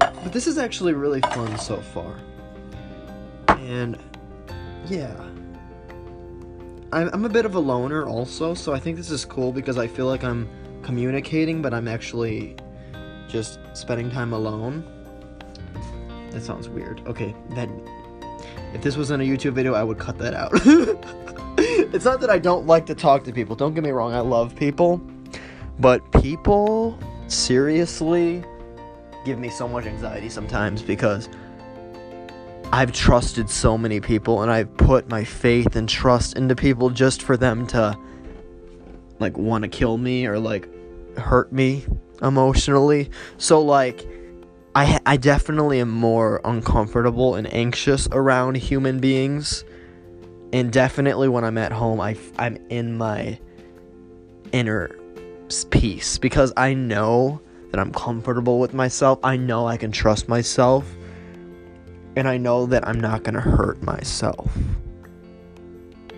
But 0.00 0.32
this 0.32 0.46
is 0.46 0.58
actually 0.58 0.94
really 0.94 1.20
fun 1.20 1.58
so 1.58 1.76
far. 1.76 2.18
And 3.48 3.98
yeah. 4.86 5.27
I'm, 6.90 7.10
I'm 7.12 7.24
a 7.24 7.28
bit 7.28 7.44
of 7.44 7.54
a 7.54 7.58
loner 7.58 8.06
also, 8.06 8.54
so 8.54 8.72
I 8.72 8.78
think 8.78 8.96
this 8.96 9.10
is 9.10 9.24
cool 9.24 9.52
because 9.52 9.76
I 9.76 9.86
feel 9.86 10.06
like 10.06 10.24
I'm 10.24 10.48
communicating, 10.82 11.60
but 11.60 11.74
I'm 11.74 11.86
actually 11.86 12.56
just 13.28 13.58
spending 13.74 14.10
time 14.10 14.32
alone. 14.32 14.84
That 16.30 16.42
sounds 16.42 16.68
weird. 16.68 17.02
Okay, 17.06 17.34
then 17.50 17.82
if 18.72 18.82
this 18.82 18.96
wasn't 18.96 19.22
a 19.22 19.26
YouTube 19.26 19.52
video, 19.52 19.74
I 19.74 19.82
would 19.82 19.98
cut 19.98 20.18
that 20.18 20.34
out. 20.34 20.50
it's 21.58 22.04
not 22.04 22.20
that 22.20 22.30
I 22.30 22.38
don't 22.38 22.66
like 22.66 22.86
to 22.86 22.94
talk 22.94 23.24
to 23.24 23.32
people. 23.32 23.54
Don't 23.54 23.74
get 23.74 23.84
me 23.84 23.90
wrong, 23.90 24.14
I 24.14 24.20
love 24.20 24.56
people. 24.56 25.00
But 25.78 26.10
people 26.22 26.98
seriously 27.26 28.42
give 29.24 29.38
me 29.38 29.50
so 29.50 29.68
much 29.68 29.84
anxiety 29.84 30.30
sometimes 30.30 30.80
because 30.80 31.28
I've 32.70 32.92
trusted 32.92 33.48
so 33.48 33.78
many 33.78 33.98
people 33.98 34.42
and 34.42 34.50
I've 34.50 34.76
put 34.76 35.08
my 35.08 35.24
faith 35.24 35.74
and 35.74 35.88
trust 35.88 36.36
into 36.36 36.54
people 36.54 36.90
just 36.90 37.22
for 37.22 37.36
them 37.36 37.66
to 37.68 37.98
like 39.18 39.36
want 39.38 39.62
to 39.62 39.68
kill 39.68 39.96
me 39.96 40.26
or 40.26 40.38
like 40.38 40.68
hurt 41.16 41.50
me 41.50 41.86
emotionally. 42.20 43.10
So 43.38 43.62
like 43.62 44.06
I 44.74 45.00
I 45.06 45.16
definitely 45.16 45.80
am 45.80 45.90
more 45.90 46.42
uncomfortable 46.44 47.36
and 47.36 47.52
anxious 47.54 48.06
around 48.12 48.56
human 48.58 49.00
beings. 49.00 49.64
And 50.52 50.70
definitely 50.70 51.28
when 51.28 51.44
I'm 51.44 51.58
at 51.58 51.72
home, 51.72 52.00
I 52.00 52.16
I'm 52.38 52.56
in 52.68 52.98
my 52.98 53.40
inner 54.52 54.94
peace 55.70 56.18
because 56.18 56.52
I 56.56 56.74
know 56.74 57.40
that 57.70 57.80
I'm 57.80 57.92
comfortable 57.92 58.58
with 58.58 58.74
myself. 58.74 59.18
I 59.24 59.38
know 59.38 59.66
I 59.66 59.78
can 59.78 59.90
trust 59.90 60.28
myself. 60.28 60.84
And 62.18 62.26
I 62.26 62.36
know 62.36 62.66
that 62.66 62.86
I'm 62.86 63.00
not 63.00 63.22
going 63.22 63.36
to 63.36 63.40
hurt 63.40 63.80
myself. 63.84 64.50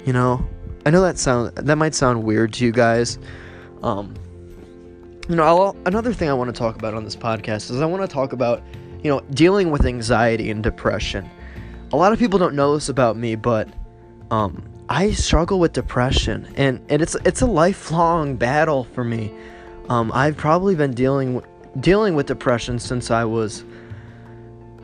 You 0.06 0.14
know? 0.14 0.42
I 0.86 0.90
know 0.90 1.02
that 1.02 1.18
sound 1.18 1.54
that 1.56 1.76
might 1.76 1.94
sound 1.94 2.24
weird 2.24 2.54
to 2.54 2.64
you 2.64 2.72
guys. 2.72 3.18
Um 3.82 4.14
you 5.28 5.36
know, 5.36 5.42
I'll, 5.42 5.76
another 5.84 6.14
thing 6.14 6.30
I 6.30 6.32
want 6.32 6.52
to 6.52 6.58
talk 6.58 6.76
about 6.76 6.94
on 6.94 7.04
this 7.04 7.14
podcast 7.14 7.70
is 7.70 7.82
I 7.82 7.84
want 7.84 8.02
to 8.02 8.08
talk 8.08 8.32
about, 8.32 8.62
you 9.02 9.10
know, 9.10 9.20
dealing 9.34 9.70
with 9.70 9.84
anxiety 9.84 10.50
and 10.50 10.62
depression. 10.62 11.28
A 11.92 11.96
lot 11.96 12.14
of 12.14 12.18
people 12.18 12.38
don't 12.38 12.54
know 12.54 12.74
this 12.74 12.88
about 12.88 13.18
me, 13.18 13.34
but 13.34 13.68
um 14.30 14.64
I 14.88 15.10
struggle 15.10 15.60
with 15.60 15.74
depression 15.74 16.50
and, 16.56 16.80
and 16.88 17.02
it's 17.02 17.14
it's 17.26 17.42
a 17.42 17.46
lifelong 17.46 18.36
battle 18.36 18.84
for 18.84 19.04
me. 19.04 19.34
Um, 19.90 20.10
I've 20.14 20.38
probably 20.38 20.74
been 20.74 20.94
dealing 20.94 21.42
dealing 21.78 22.14
with 22.14 22.24
depression 22.24 22.78
since 22.78 23.10
I 23.10 23.24
was 23.26 23.64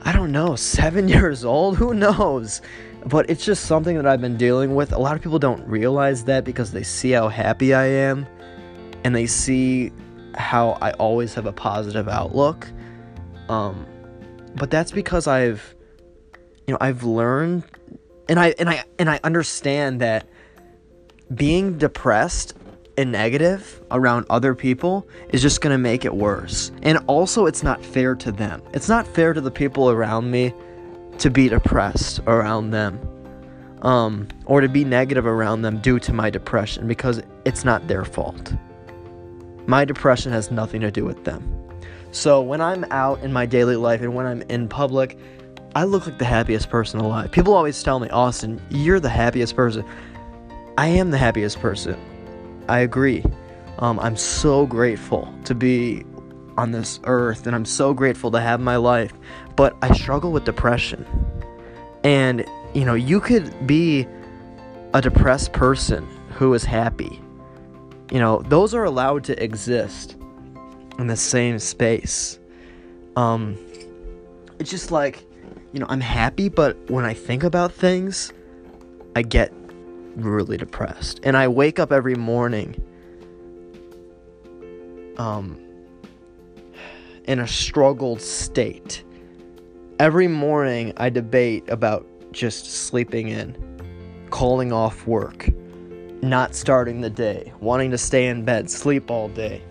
I 0.07 0.13
don't 0.13 0.33
know, 0.33 0.57
7 0.57 1.09
years 1.17 1.45
old, 1.45 1.77
who 1.77 1.93
knows? 1.93 2.63
But 3.05 3.29
it's 3.29 3.45
just 3.45 3.67
something 3.67 3.97
that 3.97 4.07
I've 4.07 4.21
been 4.21 4.37
dealing 4.37 4.75
with. 4.75 4.93
A 4.93 4.99
lot 4.99 5.17
of 5.17 5.23
people 5.23 5.39
don't 5.39 5.67
realize 5.69 6.25
that 6.25 6.45
because 6.45 6.73
they 6.73 6.83
see 6.83 7.11
how 7.11 7.29
happy 7.29 7.75
I 7.75 7.85
am 7.85 8.27
and 9.05 9.15
they 9.15 9.27
see 9.27 9.93
how 10.35 10.79
I 10.81 10.93
always 10.93 11.35
have 11.35 11.47
a 11.47 11.53
positive 11.53 12.09
outlook. 12.09 12.69
Um, 13.49 13.87
but 14.55 14.71
that's 14.71 14.91
because 14.91 15.27
I've 15.27 15.75
you 16.67 16.73
know, 16.73 16.79
I've 16.81 17.05
learned 17.05 17.65
and 18.29 18.41
I 18.41 18.55
and 18.59 18.69
I 18.69 18.85
and 18.99 19.09
I 19.09 19.21
understand 19.23 20.01
that 20.01 20.29
being 21.35 21.79
depressed 21.79 22.55
and 22.97 23.13
negative 23.13 23.81
around 23.91 24.27
other 24.31 24.55
people 24.55 25.07
is 25.31 25.43
just 25.43 25.61
going 25.61 25.73
to 25.75 25.79
make 25.79 26.05
it 26.05 26.15
worse. 26.15 26.73
And 26.83 26.99
also, 27.07 27.47
it's 27.47 27.63
not 27.63 27.85
fair 27.85 28.15
to 28.17 28.33
them. 28.33 28.63
It's 28.73 28.89
not 28.89 29.07
fair 29.07 29.33
to 29.33 29.41
the 29.41 29.51
people 29.51 29.91
around 29.91 30.31
me 30.31 30.55
to 31.19 31.31
be 31.31 31.49
depressed 31.49 32.21
around 32.27 32.71
them 32.71 33.01
um, 33.83 34.29
or 34.47 34.61
to 34.61 34.69
be 34.69 34.85
negative 34.85 35.27
around 35.27 35.63
them 35.63 35.79
due 35.79 35.99
to 36.01 36.13
my 36.13 36.31
depression 36.31 36.87
because 36.87 37.23
it's 37.45 37.65
not 37.65 37.87
their 37.89 38.05
fault. 38.05 38.55
My 39.67 39.85
depression 39.85 40.33
has 40.33 40.51
nothing 40.51 40.81
to 40.83 40.91
do 40.91 41.05
with 41.05 41.25
them. 41.25 41.53
So, 42.13 42.41
when 42.41 42.61
I'm 42.61 42.85
out 42.91 43.23
in 43.23 43.33
my 43.33 43.47
daily 43.47 43.77
life 43.77 44.01
and 44.01 44.15
when 44.15 44.27
I'm 44.27 44.43
in 44.43 44.69
public, 44.69 45.19
I 45.75 45.85
look 45.85 46.07
like 46.07 46.19
the 46.19 46.25
happiest 46.25 46.71
person 46.71 47.01
alive. 47.01 47.31
People 47.31 47.53
always 47.53 47.83
tell 47.83 47.99
me, 47.99 48.09
Austin, 48.09 48.63
you're 48.71 49.01
the 49.01 49.11
happiest 49.11 49.55
person. 49.55 49.85
I 50.79 50.87
am 50.89 51.11
the 51.11 51.19
happiest 51.19 51.61
person. 51.61 52.01
I 52.69 52.81
agree. 52.81 53.25
Um, 53.79 53.99
I'm 54.01 54.17
so 54.17 54.67
grateful 54.67 55.33
to 55.45 55.55
be 55.55 56.05
on 56.57 56.71
this 56.71 57.01
earth 57.05 57.47
and 57.47 57.55
I'm 57.55 57.65
so 57.65 57.93
grateful 57.93 58.31
to 58.33 58.41
have 58.41 58.61
my 58.61 58.77
life. 58.77 59.13
But 59.55 59.77
I 59.83 59.95
struggle 59.95 60.33
with 60.33 60.45
depression. 60.45 61.07
And, 62.05 62.45
you 62.75 62.85
know, 62.85 62.95
you 62.95 63.21
could 63.21 63.67
be 63.67 64.07
a 64.95 65.03
depressed 65.03 65.53
person 65.53 66.07
who 66.31 66.55
is 66.55 66.65
happy. 66.65 67.21
You 68.11 68.21
know, 68.21 68.43
those 68.43 68.75
are 68.75 68.85
allowed 68.85 69.25
to 69.25 69.43
exist 69.43 70.17
in 70.99 71.07
the 71.07 71.17
same 71.17 71.59
space. 71.59 72.39
Um, 73.17 73.59
it's 74.59 74.71
just 74.71 74.91
like, 74.91 75.27
you 75.73 75.81
know, 75.81 75.87
I'm 75.89 76.01
happy, 76.01 76.49
but 76.49 76.77
when 76.91 77.05
I 77.05 77.13
think 77.13 77.43
about 77.45 77.73
things, 77.73 78.33
I 79.15 79.23
get 79.23 79.53
really 80.17 80.57
depressed. 80.57 81.21
And 81.23 81.37
I 81.37 81.49
wake 81.49 81.79
up 81.79 81.93
every 81.93 82.15
morning 82.15 82.83
um 85.19 85.59
in 87.27 87.41
a 87.41 87.47
struggled 87.47 88.21
state. 88.21 89.03
Every 89.99 90.29
morning 90.29 90.93
I 90.97 91.11
debate 91.11 91.69
about 91.69 92.07
just 92.33 92.67
sleeping 92.67 93.29
in, 93.29 93.57
calling 94.31 94.73
off 94.73 95.07
work, 95.07 95.49
not 96.23 96.55
starting 96.55 97.01
the 97.01 97.11
day, 97.11 97.53
wanting 97.61 97.91
to 97.91 97.99
stay 97.99 98.27
in 98.27 98.45
bed, 98.45 98.71
sleep 98.71 99.11
all 99.11 99.29
day. 99.29 99.63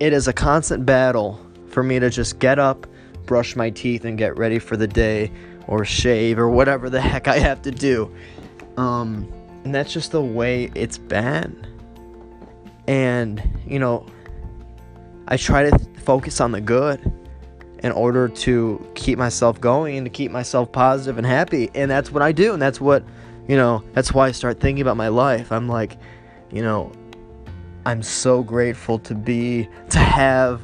It 0.00 0.12
is 0.12 0.28
a 0.28 0.32
constant 0.32 0.84
battle 0.84 1.40
for 1.68 1.82
me 1.82 1.98
to 1.98 2.10
just 2.10 2.38
get 2.38 2.58
up, 2.58 2.86
brush 3.24 3.56
my 3.56 3.70
teeth, 3.70 4.04
and 4.04 4.18
get 4.18 4.36
ready 4.36 4.58
for 4.58 4.76
the 4.76 4.86
day, 4.86 5.30
or 5.66 5.84
shave, 5.84 6.38
or 6.38 6.48
whatever 6.48 6.90
the 6.90 7.00
heck 7.12 7.28
I 7.28 7.38
have 7.38 7.62
to 7.62 7.70
do. 7.70 8.12
Um, 8.76 9.32
and 9.68 9.74
that's 9.74 9.92
just 9.92 10.12
the 10.12 10.22
way 10.22 10.70
it's 10.74 10.96
been. 10.96 11.66
And, 12.86 13.42
you 13.66 13.78
know, 13.78 14.06
I 15.28 15.36
try 15.36 15.68
to 15.68 15.78
focus 16.00 16.40
on 16.40 16.52
the 16.52 16.60
good 16.62 17.12
in 17.80 17.92
order 17.92 18.28
to 18.28 18.90
keep 18.94 19.18
myself 19.18 19.60
going 19.60 19.98
and 19.98 20.06
to 20.06 20.10
keep 20.10 20.30
myself 20.30 20.72
positive 20.72 21.18
and 21.18 21.26
happy. 21.26 21.68
And 21.74 21.90
that's 21.90 22.10
what 22.10 22.22
I 22.22 22.32
do. 22.32 22.54
And 22.54 22.62
that's 22.62 22.80
what, 22.80 23.04
you 23.46 23.58
know, 23.58 23.84
that's 23.92 24.14
why 24.14 24.28
I 24.28 24.32
start 24.32 24.58
thinking 24.58 24.80
about 24.80 24.96
my 24.96 25.08
life. 25.08 25.52
I'm 25.52 25.68
like, 25.68 25.98
you 26.50 26.62
know, 26.62 26.90
I'm 27.84 28.02
so 28.02 28.42
grateful 28.42 28.98
to 29.00 29.14
be, 29.14 29.68
to 29.90 29.98
have 29.98 30.62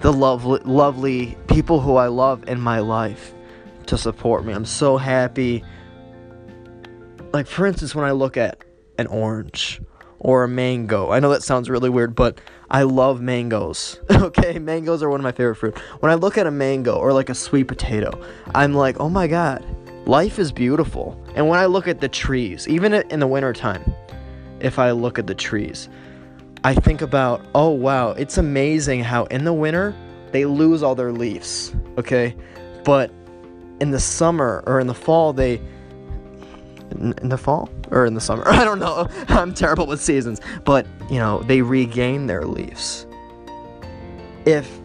the 0.00 0.12
lovely, 0.12 0.60
lovely 0.66 1.38
people 1.46 1.80
who 1.80 1.96
I 1.96 2.08
love 2.08 2.46
in 2.46 2.60
my 2.60 2.80
life 2.80 3.32
to 3.86 3.96
support 3.96 4.44
me. 4.44 4.52
I'm 4.52 4.66
so 4.66 4.98
happy 4.98 5.64
like 7.32 7.46
for 7.46 7.66
instance 7.66 7.94
when 7.94 8.04
I 8.04 8.12
look 8.12 8.36
at 8.36 8.64
an 8.98 9.06
orange 9.06 9.80
or 10.22 10.44
a 10.44 10.48
mango. 10.48 11.10
I 11.10 11.18
know 11.18 11.30
that 11.30 11.42
sounds 11.42 11.68
really 11.68 11.90
weird, 11.90 12.14
but 12.14 12.40
I 12.70 12.82
love 12.82 13.20
mangoes. 13.20 13.98
okay, 14.10 14.58
mangoes 14.60 15.02
are 15.02 15.10
one 15.10 15.18
of 15.18 15.24
my 15.24 15.32
favorite 15.32 15.56
fruit. 15.56 15.76
When 15.98 16.12
I 16.12 16.14
look 16.14 16.38
at 16.38 16.46
a 16.46 16.50
mango 16.50 16.94
or 16.94 17.12
like 17.12 17.28
a 17.28 17.34
sweet 17.34 17.64
potato, 17.64 18.12
I'm 18.54 18.72
like, 18.72 19.00
"Oh 19.00 19.08
my 19.08 19.26
god, 19.26 19.64
life 20.06 20.38
is 20.38 20.52
beautiful." 20.52 21.20
And 21.34 21.48
when 21.48 21.58
I 21.58 21.66
look 21.66 21.88
at 21.88 22.00
the 22.00 22.08
trees, 22.08 22.68
even 22.68 22.94
in 22.94 23.18
the 23.18 23.26
wintertime, 23.26 23.82
if 24.60 24.78
I 24.78 24.92
look 24.92 25.18
at 25.18 25.26
the 25.26 25.34
trees, 25.34 25.88
I 26.62 26.74
think 26.74 27.02
about, 27.02 27.44
"Oh 27.54 27.70
wow, 27.70 28.10
it's 28.10 28.38
amazing 28.38 29.02
how 29.02 29.24
in 29.24 29.42
the 29.44 29.52
winter 29.52 29.92
they 30.30 30.44
lose 30.44 30.84
all 30.84 30.94
their 30.94 31.12
leaves." 31.12 31.74
Okay? 31.98 32.36
But 32.84 33.10
in 33.80 33.90
the 33.90 33.98
summer 34.00 34.62
or 34.68 34.78
in 34.78 34.86
the 34.86 34.94
fall 34.94 35.32
they 35.32 35.60
in, 36.92 37.14
in 37.22 37.28
the 37.28 37.38
fall 37.38 37.68
or 37.90 38.06
in 38.06 38.14
the 38.14 38.20
summer. 38.20 38.42
I 38.46 38.64
don't 38.64 38.78
know. 38.78 39.08
I'm 39.28 39.54
terrible 39.54 39.86
with 39.86 40.00
seasons, 40.00 40.40
but 40.64 40.86
you 41.10 41.18
know 41.18 41.42
they 41.42 41.62
regain 41.62 42.26
their 42.26 42.44
leaves. 42.44 43.06
If 44.44 44.80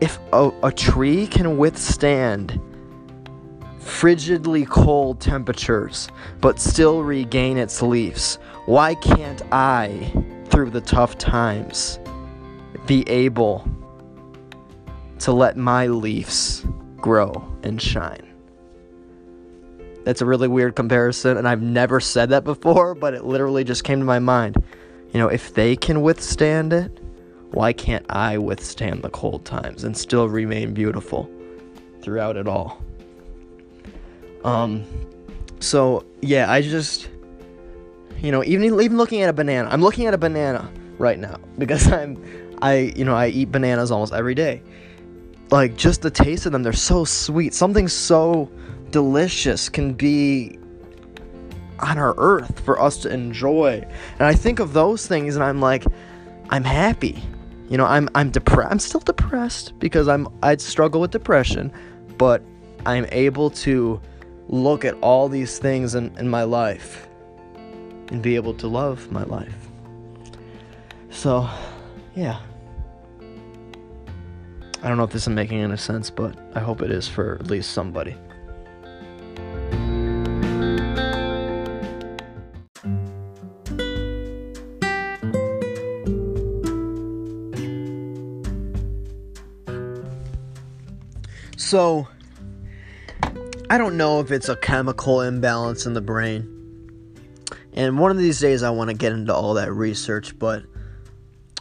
if 0.00 0.18
a, 0.32 0.50
a 0.62 0.72
tree 0.72 1.26
can 1.26 1.56
withstand 1.56 2.60
frigidly 3.80 4.66
cold 4.68 5.20
temperatures 5.20 6.08
but 6.40 6.60
still 6.60 7.02
regain 7.02 7.56
its 7.56 7.82
leaves, 7.82 8.38
why 8.66 8.94
can't 8.94 9.42
I, 9.50 10.12
through 10.50 10.70
the 10.70 10.80
tough 10.80 11.18
times, 11.18 11.98
be 12.86 13.08
able 13.08 13.68
to 15.20 15.32
let 15.32 15.56
my 15.56 15.86
leaves 15.86 16.64
grow 16.96 17.32
and 17.62 17.80
shine? 17.80 18.27
That's 20.08 20.22
a 20.22 20.24
really 20.24 20.48
weird 20.48 20.74
comparison, 20.74 21.36
and 21.36 21.46
I've 21.46 21.60
never 21.60 22.00
said 22.00 22.30
that 22.30 22.42
before, 22.42 22.94
but 22.94 23.12
it 23.12 23.26
literally 23.26 23.62
just 23.62 23.84
came 23.84 23.98
to 23.98 24.06
my 24.06 24.18
mind. 24.18 24.56
You 25.12 25.20
know, 25.20 25.28
if 25.28 25.52
they 25.52 25.76
can 25.76 26.00
withstand 26.00 26.72
it, 26.72 26.98
why 27.50 27.74
can't 27.74 28.06
I 28.08 28.38
withstand 28.38 29.02
the 29.02 29.10
cold 29.10 29.44
times 29.44 29.84
and 29.84 29.94
still 29.94 30.26
remain 30.26 30.72
beautiful 30.72 31.30
throughout 32.00 32.38
it 32.38 32.48
all? 32.48 32.82
Um, 34.44 34.82
so 35.60 36.06
yeah, 36.22 36.50
I 36.50 36.62
just, 36.62 37.10
you 38.22 38.32
know, 38.32 38.42
even 38.44 38.80
even 38.80 38.96
looking 38.96 39.20
at 39.20 39.28
a 39.28 39.34
banana, 39.34 39.68
I'm 39.70 39.82
looking 39.82 40.06
at 40.06 40.14
a 40.14 40.18
banana 40.18 40.72
right 40.96 41.18
now 41.18 41.36
because 41.58 41.86
I'm, 41.92 42.16
I, 42.62 42.94
you 42.96 43.04
know, 43.04 43.14
I 43.14 43.26
eat 43.28 43.52
bananas 43.52 43.90
almost 43.90 44.14
every 44.14 44.34
day. 44.34 44.62
Like 45.50 45.76
just 45.76 46.00
the 46.00 46.10
taste 46.10 46.46
of 46.46 46.52
them, 46.52 46.62
they're 46.62 46.72
so 46.72 47.04
sweet. 47.04 47.52
Something 47.52 47.88
so 47.88 48.50
delicious 48.90 49.68
can 49.68 49.94
be 49.94 50.58
on 51.80 51.98
our 51.98 52.14
earth 52.18 52.60
for 52.60 52.80
us 52.80 52.98
to 52.98 53.12
enjoy. 53.12 53.86
And 54.18 54.22
I 54.22 54.34
think 54.34 54.58
of 54.58 54.72
those 54.72 55.06
things 55.06 55.34
and 55.36 55.44
I'm 55.44 55.60
like, 55.60 55.84
I'm 56.50 56.64
happy. 56.64 57.22
You 57.68 57.76
know, 57.76 57.84
I'm 57.84 58.08
I'm 58.14 58.30
depressed. 58.30 58.72
I'm 58.72 58.78
still 58.78 59.00
depressed 59.00 59.78
because 59.78 60.08
I'm 60.08 60.28
I 60.42 60.56
struggle 60.56 61.00
with 61.00 61.10
depression, 61.10 61.72
but 62.16 62.42
I'm 62.86 63.06
able 63.12 63.50
to 63.50 64.00
look 64.48 64.84
at 64.84 64.94
all 65.02 65.28
these 65.28 65.58
things 65.58 65.94
in, 65.94 66.16
in 66.18 66.28
my 66.28 66.44
life 66.44 67.06
and 68.10 68.22
be 68.22 68.36
able 68.36 68.54
to 68.54 68.66
love 68.66 69.10
my 69.12 69.24
life. 69.24 69.54
So, 71.10 71.48
yeah. 72.14 72.40
I 74.80 74.88
don't 74.88 74.96
know 74.96 75.04
if 75.04 75.10
this 75.10 75.22
is 75.22 75.28
making 75.28 75.60
any 75.60 75.76
sense, 75.76 76.08
but 76.08 76.38
I 76.54 76.60
hope 76.60 76.80
it 76.82 76.90
is 76.90 77.08
for 77.08 77.34
at 77.34 77.48
least 77.48 77.72
somebody. 77.72 78.16
So, 91.68 92.08
I 93.68 93.76
don't 93.76 93.98
know 93.98 94.20
if 94.20 94.30
it's 94.30 94.48
a 94.48 94.56
chemical 94.56 95.20
imbalance 95.20 95.84
in 95.84 95.92
the 95.92 96.00
brain. 96.00 96.48
And 97.74 97.98
one 97.98 98.10
of 98.10 98.16
these 98.16 98.40
days 98.40 98.62
I 98.62 98.70
want 98.70 98.88
to 98.88 98.96
get 98.96 99.12
into 99.12 99.34
all 99.34 99.52
that 99.52 99.70
research, 99.70 100.38
but 100.38 100.62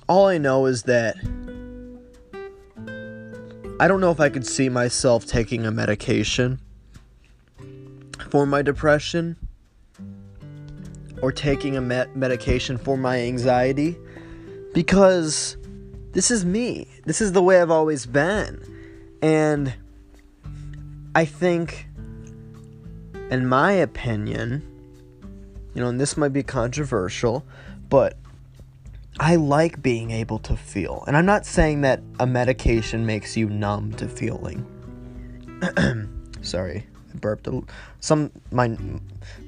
all 0.07 0.27
I 0.27 0.37
know 0.37 0.65
is 0.65 0.83
that 0.83 1.17
I 3.81 3.89
don't 3.89 3.99
know 3.99 4.09
if 4.09 4.21
I 4.21 4.29
could 4.29 4.47
see 4.47 4.69
myself 4.69 5.25
taking 5.25 5.65
a 5.65 5.71
medication 5.71 6.61
for 8.29 8.45
my 8.45 8.61
depression 8.61 9.35
or 11.21 11.33
taking 11.33 11.75
a 11.75 11.81
med- 11.81 12.15
medication 12.15 12.77
for 12.77 12.95
my 12.95 13.19
anxiety 13.19 13.97
because 14.73 15.57
this 16.13 16.31
is 16.31 16.45
me. 16.45 16.87
This 17.03 17.19
is 17.19 17.33
the 17.33 17.43
way 17.43 17.61
I've 17.61 17.71
always 17.71 18.05
been. 18.05 18.63
And 19.21 19.73
I 21.17 21.25
think, 21.25 21.87
in 23.31 23.47
my 23.47 23.71
opinion, 23.71 24.61
you 25.73 25.81
know, 25.81 25.87
and 25.87 25.99
this 25.99 26.15
might 26.15 26.31
be 26.31 26.43
controversial, 26.43 27.43
but 27.89 28.17
I 29.19 29.37
like 29.37 29.81
being 29.81 30.11
able 30.11 30.37
to 30.37 30.55
feel. 30.55 31.03
And 31.07 31.17
I'm 31.17 31.25
not 31.25 31.43
saying 31.43 31.81
that 31.81 32.03
a 32.19 32.27
medication 32.27 33.03
makes 33.03 33.35
you 33.35 33.49
numb 33.49 33.93
to 33.93 34.07
feeling. 34.07 34.63
Sorry, 36.43 36.85
I 37.11 37.17
burped. 37.17 37.47
A, 37.47 37.63
some 37.99 38.29
my 38.51 38.77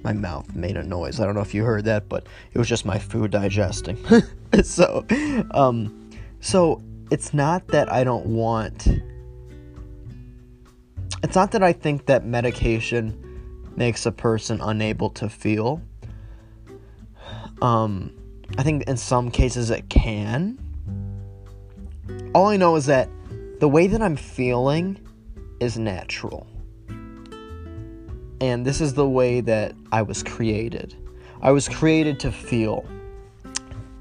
my 0.02 0.14
mouth 0.14 0.56
made 0.56 0.76
a 0.76 0.82
noise. 0.84 1.20
I 1.20 1.26
don't 1.28 1.36
know 1.36 1.42
if 1.42 1.54
you 1.54 1.66
heard 1.66 1.86
that, 1.86 2.10
but 2.10 2.26
it 2.52 2.58
was 2.58 2.68
just 2.68 2.84
my 2.84 2.98
food 2.98 3.30
digesting. 3.30 4.04
so, 4.64 5.06
um, 5.52 6.10
so 6.40 6.82
it's 7.12 7.32
not 7.32 7.68
that 7.68 7.94
I 7.94 8.04
don't 8.04 8.26
want 8.26 8.88
it's 11.24 11.36
not 11.36 11.52
that 11.52 11.64
I 11.64 11.74
think 11.74 12.06
that 12.06 12.26
medication 12.26 13.72
makes 13.76 14.06
a 14.06 14.12
person 14.12 14.60
unable 14.62 15.10
to 15.12 15.30
feel. 15.30 15.82
Um, 17.62 18.14
I 18.58 18.64
think 18.64 18.84
in 18.84 18.98
some 18.98 19.32
cases 19.32 19.70
it 19.70 19.90
can. 19.90 20.58
All 22.34 22.48
I 22.48 22.58
know 22.58 22.76
is 22.76 22.86
that 22.86 23.10
the 23.60 23.68
way 23.68 23.88
that 23.88 24.02
I'm 24.02 24.16
feeling 24.16 25.00
is 25.60 25.78
natural. 25.78 26.48
And 28.42 28.66
this 28.66 28.80
is 28.80 28.94
the 28.94 29.08
way 29.08 29.42
that 29.42 29.74
I 29.92 30.02
was 30.02 30.24
created. 30.24 30.96
I 31.42 31.52
was 31.52 31.68
created 31.68 32.20
to 32.22 32.32
feel. 32.32 32.86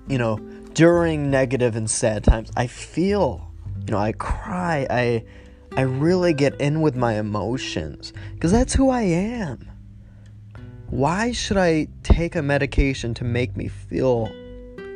You 0.07 0.18
know, 0.18 0.38
during 0.74 1.31
negative 1.31 1.74
and 1.74 1.90
sad 1.90 2.22
times, 2.22 2.50
I 2.57 2.68
feel. 2.68 3.50
You 3.87 3.92
know, 3.92 3.98
I 3.98 4.12
cry, 4.12 4.87
I 4.88 5.24
I 5.76 5.83
really 5.83 6.33
get 6.33 6.61
in 6.61 6.81
with 6.81 6.96
my 6.96 7.14
emotions 7.14 8.12
because 8.35 8.52
that's 8.52 8.74
who 8.74 8.90
I 8.90 9.02
am. 9.02 9.70
Why 10.90 11.33
should 11.33 11.59
I 11.59 11.88
take 12.02 12.35
a 12.35 12.42
medication 12.42 13.12
to 13.14 13.24
make 13.24 13.57
me 13.57 13.68
feel 13.68 14.33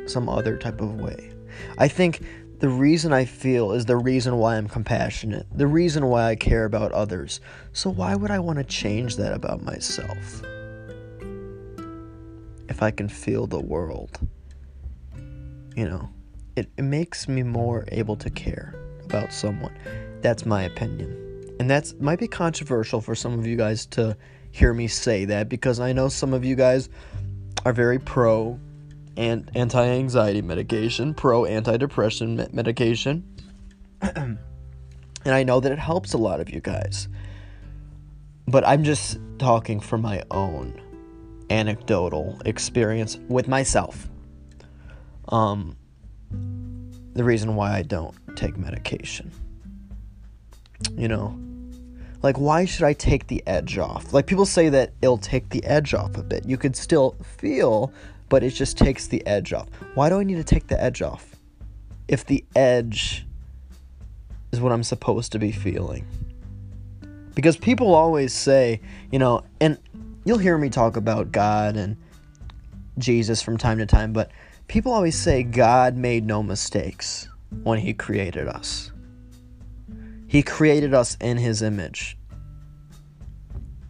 some 0.07 0.27
other 0.27 0.57
type 0.57 0.81
of 0.81 0.99
way? 0.99 1.31
I 1.77 1.87
think 1.87 2.21
the 2.59 2.69
reason 2.69 3.13
I 3.13 3.25
feel 3.25 3.73
is 3.73 3.85
the 3.85 3.97
reason 3.97 4.37
why 4.37 4.55
I'm 4.55 4.67
compassionate, 4.67 5.45
the 5.55 5.67
reason 5.67 6.07
why 6.07 6.29
I 6.29 6.35
care 6.35 6.65
about 6.65 6.91
others. 6.93 7.41
So, 7.73 7.89
why 7.89 8.15
would 8.15 8.31
I 8.31 8.39
want 8.39 8.57
to 8.57 8.63
change 8.63 9.17
that 9.17 9.33
about 9.33 9.61
myself? 9.61 10.41
If 12.69 12.81
I 12.81 12.89
can 12.89 13.07
feel 13.07 13.47
the 13.47 13.59
world, 13.59 14.17
you 15.75 15.87
know, 15.87 16.09
it, 16.55 16.69
it 16.77 16.83
makes 16.83 17.27
me 17.27 17.43
more 17.43 17.85
able 17.91 18.15
to 18.15 18.29
care 18.29 18.73
about 19.03 19.33
someone. 19.33 19.75
That's 20.23 20.45
my 20.45 20.63
opinion. 20.63 21.19
And 21.59 21.69
that's 21.69 21.93
might 21.99 22.17
be 22.17 22.29
controversial 22.29 23.01
for 23.01 23.13
some 23.13 23.37
of 23.37 23.45
you 23.45 23.57
guys 23.57 23.85
to 23.87 24.17
hear 24.51 24.73
me 24.73 24.87
say 24.87 25.25
that 25.25 25.49
because 25.49 25.81
I 25.81 25.91
know 25.91 26.07
some 26.07 26.33
of 26.33 26.45
you 26.45 26.55
guys 26.55 26.89
are 27.65 27.73
very 27.73 27.99
pro 27.99 28.57
and 29.17 29.51
anti-anxiety 29.53 30.41
medication, 30.41 31.13
pro 31.13 31.43
antidepressant 31.43 32.37
me- 32.37 32.47
medication. 32.53 33.23
and 34.01 34.39
I 35.25 35.43
know 35.43 35.59
that 35.59 35.71
it 35.73 35.79
helps 35.79 36.13
a 36.13 36.17
lot 36.17 36.39
of 36.39 36.49
you 36.49 36.61
guys. 36.61 37.09
But 38.47 38.65
I'm 38.65 38.85
just 38.85 39.19
talking 39.39 39.81
from 39.81 40.01
my 40.01 40.23
own 40.31 40.81
anecdotal 41.49 42.41
experience 42.45 43.17
with 43.27 43.49
myself. 43.49 44.09
Um 45.27 45.75
the 47.13 47.25
reason 47.25 47.55
why 47.55 47.75
I 47.75 47.81
don't 47.81 48.15
take 48.37 48.57
medication. 48.57 49.29
You 50.91 51.07
know? 51.07 51.37
Like, 52.21 52.37
why 52.37 52.65
should 52.65 52.83
I 52.85 52.93
take 52.93 53.27
the 53.27 53.43
edge 53.45 53.77
off? 53.77 54.13
Like, 54.13 54.27
people 54.27 54.45
say 54.45 54.69
that 54.69 54.91
it'll 55.01 55.17
take 55.17 55.49
the 55.49 55.63
edge 55.65 55.93
off 55.93 56.17
a 56.17 56.23
bit. 56.23 56.47
You 56.47 56.57
could 56.57 56.75
still 56.75 57.17
feel, 57.37 57.91
but 58.29 58.43
it 58.43 58.51
just 58.51 58.77
takes 58.77 59.07
the 59.07 59.25
edge 59.27 59.51
off. 59.51 59.67
Why 59.95 60.07
do 60.09 60.19
I 60.19 60.23
need 60.23 60.35
to 60.35 60.43
take 60.43 60.67
the 60.67 60.81
edge 60.81 61.01
off? 61.01 61.35
If 62.07 62.25
the 62.25 62.45
edge 62.55 63.25
is 64.53 64.61
what 64.61 64.71
I'm 64.71 64.83
supposed 64.83 65.31
to 65.33 65.39
be 65.39 65.51
feeling. 65.51 66.05
Because 67.35 67.57
people 67.57 67.93
always 67.93 68.31
say, 68.31 68.79
you 69.11 69.19
know, 69.19 69.43
and 69.59 69.77
you'll 70.23 70.37
hear 70.37 70.57
me 70.57 70.69
talk 70.69 70.95
about 70.95 71.31
God 71.31 71.75
and 71.75 71.97
Jesus 72.99 73.41
from 73.41 73.57
time 73.57 73.79
to 73.79 73.85
time, 73.85 74.13
but 74.13 74.31
people 74.67 74.93
always 74.93 75.17
say 75.17 75.43
God 75.43 75.97
made 75.97 76.25
no 76.25 76.43
mistakes 76.43 77.27
when 77.63 77.79
He 77.79 77.93
created 77.93 78.47
us. 78.47 78.92
He 80.33 80.41
created 80.41 80.95
us 80.95 81.15
in 81.21 81.37
His 81.37 81.61
image. 81.61 82.17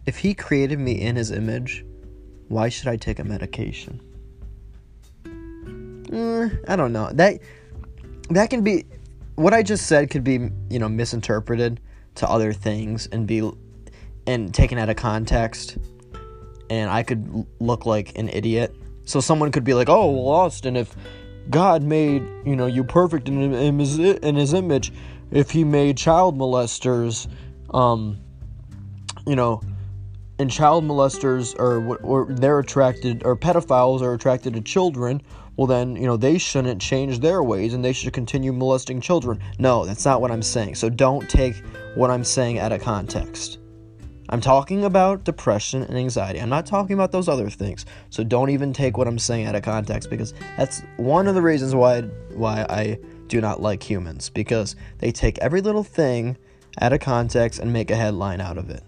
If 0.04 0.18
He 0.18 0.34
created 0.34 0.78
me 0.78 1.00
in 1.00 1.16
His 1.16 1.30
image, 1.30 1.86
why 2.48 2.68
should 2.68 2.86
I 2.86 2.98
take 2.98 3.18
a 3.18 3.24
medication? 3.24 3.98
Mm, 5.24 6.62
I 6.68 6.76
don't 6.76 6.92
know. 6.92 7.08
That 7.14 7.40
that 8.28 8.50
can 8.50 8.62
be 8.62 8.84
what 9.36 9.54
I 9.54 9.62
just 9.62 9.86
said 9.86 10.10
could 10.10 10.22
be, 10.22 10.50
you 10.68 10.78
know, 10.78 10.88
misinterpreted 10.90 11.80
to 12.16 12.28
other 12.28 12.52
things 12.52 13.06
and 13.06 13.26
be 13.26 13.50
and 14.26 14.52
taken 14.52 14.76
out 14.76 14.90
of 14.90 14.96
context 14.96 15.78
and 16.68 16.90
I 16.90 17.04
could 17.04 17.46
look 17.58 17.86
like 17.86 18.18
an 18.18 18.28
idiot. 18.28 18.76
So 19.06 19.20
someone 19.20 19.50
could 19.50 19.64
be 19.64 19.72
like, 19.72 19.88
"Oh, 19.88 20.10
well, 20.10 20.28
Austin, 20.28 20.76
if 20.76 20.94
God 21.50 21.82
made, 21.82 22.22
you 22.44 22.56
know, 22.56 22.66
you 22.66 22.84
perfect 22.84 23.28
in, 23.28 23.54
in 23.54 23.78
his 23.78 23.98
in 23.98 24.34
his 24.34 24.52
image, 24.52 24.92
if 25.34 25.50
he 25.50 25.64
made 25.64 25.98
child 25.98 26.38
molesters, 26.38 27.28
um, 27.74 28.18
you 29.26 29.36
know, 29.36 29.60
and 30.38 30.50
child 30.50 30.84
molesters 30.84 31.58
or 31.58 31.96
or 31.98 32.26
they're 32.26 32.60
attracted 32.60 33.24
or 33.24 33.36
pedophiles 33.36 34.00
are 34.00 34.14
attracted 34.14 34.54
to 34.54 34.60
children, 34.60 35.20
well 35.56 35.66
then, 35.66 35.96
you 35.96 36.06
know, 36.06 36.16
they 36.16 36.38
shouldn't 36.38 36.80
change 36.80 37.18
their 37.18 37.42
ways 37.42 37.74
and 37.74 37.84
they 37.84 37.92
should 37.92 38.12
continue 38.12 38.52
molesting 38.52 39.00
children. 39.00 39.40
No, 39.58 39.84
that's 39.84 40.04
not 40.04 40.20
what 40.20 40.30
I'm 40.30 40.42
saying. 40.42 40.76
So 40.76 40.88
don't 40.88 41.28
take 41.28 41.56
what 41.94 42.10
I'm 42.10 42.24
saying 42.24 42.58
out 42.58 42.72
of 42.72 42.80
context. 42.80 43.58
I'm 44.30 44.40
talking 44.40 44.84
about 44.84 45.24
depression 45.24 45.82
and 45.82 45.98
anxiety. 45.98 46.40
I'm 46.40 46.48
not 46.48 46.64
talking 46.64 46.94
about 46.94 47.12
those 47.12 47.28
other 47.28 47.50
things. 47.50 47.84
So 48.08 48.24
don't 48.24 48.50
even 48.50 48.72
take 48.72 48.96
what 48.96 49.06
I'm 49.06 49.18
saying 49.18 49.46
out 49.46 49.54
of 49.54 49.62
context 49.62 50.08
because 50.10 50.32
that's 50.56 50.82
one 50.96 51.28
of 51.28 51.34
the 51.34 51.42
reasons 51.42 51.74
why 51.74 52.02
why 52.34 52.66
I 52.68 52.98
do 53.28 53.40
not 53.40 53.60
like 53.60 53.82
humans 53.82 54.30
because 54.30 54.76
they 54.98 55.12
take 55.12 55.38
every 55.38 55.60
little 55.60 55.84
thing 55.84 56.36
out 56.80 56.92
of 56.92 57.00
context 57.00 57.58
and 57.58 57.72
make 57.72 57.90
a 57.90 57.96
headline 57.96 58.40
out 58.40 58.58
of 58.58 58.70
it. 58.70 58.82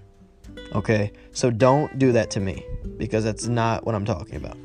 Okay? 0.75 1.12
So 1.33 1.51
don't 1.51 1.99
do 1.99 2.12
that 2.12 2.31
to 2.33 2.40
me 2.40 2.64
because 2.96 3.25
that's 3.25 3.46
not 3.46 3.85
what 3.87 3.94
I'm 3.94 4.05
talking 4.05 4.37
about. 4.37 4.57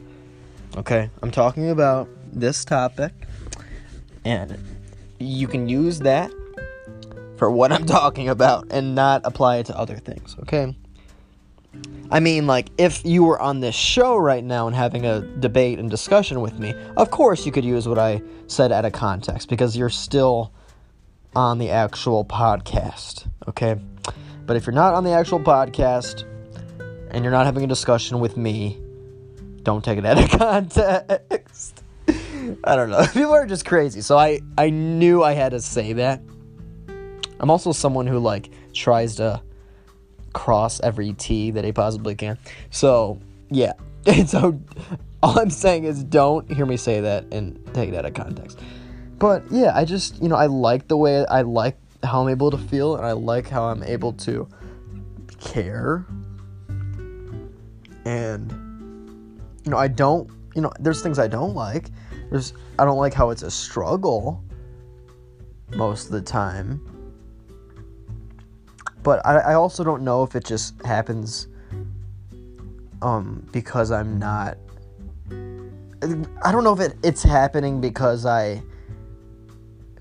Okay? 0.78 1.10
I'm 1.22 1.32
talking 1.32 1.70
about 1.70 2.10
this 2.32 2.64
topic 2.66 3.14
and 4.26 4.58
you 5.20 5.48
can 5.48 5.68
use 5.68 6.00
that 6.00 6.32
for 7.38 7.52
what 7.52 7.72
I'm 7.72 7.86
talking 8.00 8.30
about 8.30 8.68
and 8.72 8.96
not 8.96 9.22
apply 9.26 9.58
it 9.58 9.68
to 9.68 9.78
other 9.78 9.98
things, 9.98 10.36
okay? 10.42 10.76
I 12.10 12.20
mean, 12.20 12.46
like, 12.46 12.70
if 12.78 13.06
you 13.06 13.24
were 13.24 13.40
on 13.40 13.62
this 13.62 13.76
show 13.76 14.18
right 14.18 14.44
now 14.44 14.68
and 14.68 14.76
having 14.76 15.06
a 15.06 15.22
debate 15.22 15.80
and 15.80 15.90
discussion 15.90 16.42
with 16.42 16.60
me, 16.60 16.74
of 16.98 17.10
course 17.10 17.46
you 17.46 17.52
could 17.52 17.64
use 17.64 17.88
what 17.88 17.98
I 17.98 18.22
said 18.48 18.72
out 18.72 18.84
of 18.84 18.92
context 18.92 19.48
because 19.48 19.78
you're 19.78 19.90
still 19.90 20.52
on 21.36 21.58
the 21.58 21.70
actual 21.70 22.26
podcast, 22.26 23.28
okay? 23.48 23.80
But 24.46 24.58
if 24.58 24.66
you're 24.66 24.74
not 24.74 24.94
on 24.94 25.06
the 25.06 25.12
actual 25.12 25.40
podcast 25.40 26.24
and 27.12 27.24
you're 27.24 27.32
not 27.32 27.46
having 27.46 27.64
a 27.64 27.68
discussion 27.68 28.20
with 28.20 28.36
me, 28.36 28.78
don't 29.64 29.84
take 29.84 29.98
it 29.98 30.06
out 30.06 30.22
of 30.22 30.30
context. 30.40 31.84
I 32.64 32.76
don't 32.76 32.90
know. 32.90 33.06
People 33.14 33.32
are 33.32 33.46
just 33.46 33.66
crazy. 33.66 34.02
So 34.02 34.18
I, 34.18 34.42
I 34.58 34.70
knew 34.70 35.24
I 35.24 35.32
had 35.32 35.52
to 35.52 35.62
say 35.62 35.94
that. 35.94 36.22
I'm 37.40 37.50
also 37.50 37.72
someone 37.72 38.08
who 38.08 38.20
like 38.20 38.50
tries 38.74 39.16
to 39.16 39.42
cross 40.34 40.80
every 40.82 41.14
T 41.14 41.52
that 41.52 41.64
he 41.64 41.72
possibly 41.72 42.16
can. 42.16 42.38
So 42.70 43.20
yeah, 43.50 43.74
and 44.06 44.30
so 44.36 44.60
all 45.24 45.40
I'm 45.40 45.50
saying 45.50 45.84
is 45.84 46.04
don't 46.04 46.52
hear 46.52 46.66
me 46.66 46.78
say 46.78 47.02
that 47.02 47.26
and 47.32 47.60
take 47.74 47.90
it 47.90 47.96
out 47.96 48.06
of 48.06 48.14
context. 48.14 48.60
But 49.20 49.44
yeah, 49.52 49.72
I 49.76 49.86
just 49.86 50.22
you 50.22 50.30
know 50.30 50.36
I 50.36 50.48
like 50.48 50.88
the 50.88 50.98
way 50.98 51.26
I 51.26 51.42
like 51.42 51.78
how 52.04 52.22
I'm 52.22 52.30
able 52.30 52.52
to 52.52 52.58
feel 52.58 52.96
and 52.96 53.06
I 53.06 53.12
like 53.12 53.48
how 53.48 53.66
I'm 53.66 53.84
able 53.84 54.14
to 54.14 54.48
care 55.40 56.06
and 58.06 58.52
you 59.64 59.72
know 59.72 59.78
I 59.78 59.88
don't 59.88 60.30
you 60.56 60.62
know 60.62 60.72
there's 60.80 61.02
things 61.02 61.20
I 61.20 61.28
don't 61.28 61.54
like. 61.54 61.90
There's 62.30 62.54
I 62.80 62.86
don't 62.86 62.98
like 62.98 63.14
how 63.14 63.30
it's 63.30 63.44
a 63.44 63.52
struggle 63.52 64.44
most 65.76 66.06
of 66.06 66.12
the 66.12 66.22
time. 66.22 66.82
But 69.04 69.26
I, 69.26 69.38
I 69.40 69.54
also 69.56 69.84
don't 69.84 70.04
know 70.04 70.24
if 70.24 70.36
it 70.36 70.46
just 70.46 70.82
happens 70.86 71.48
um 73.02 73.48
because 73.52 73.92
I'm 73.92 74.20
not 74.20 74.58
I 76.44 76.52
don't 76.52 76.64
know 76.64 76.74
if 76.74 76.80
it, 76.80 76.98
it's 77.04 77.24
happening 77.24 77.80
because 77.80 78.26
I 78.26 78.62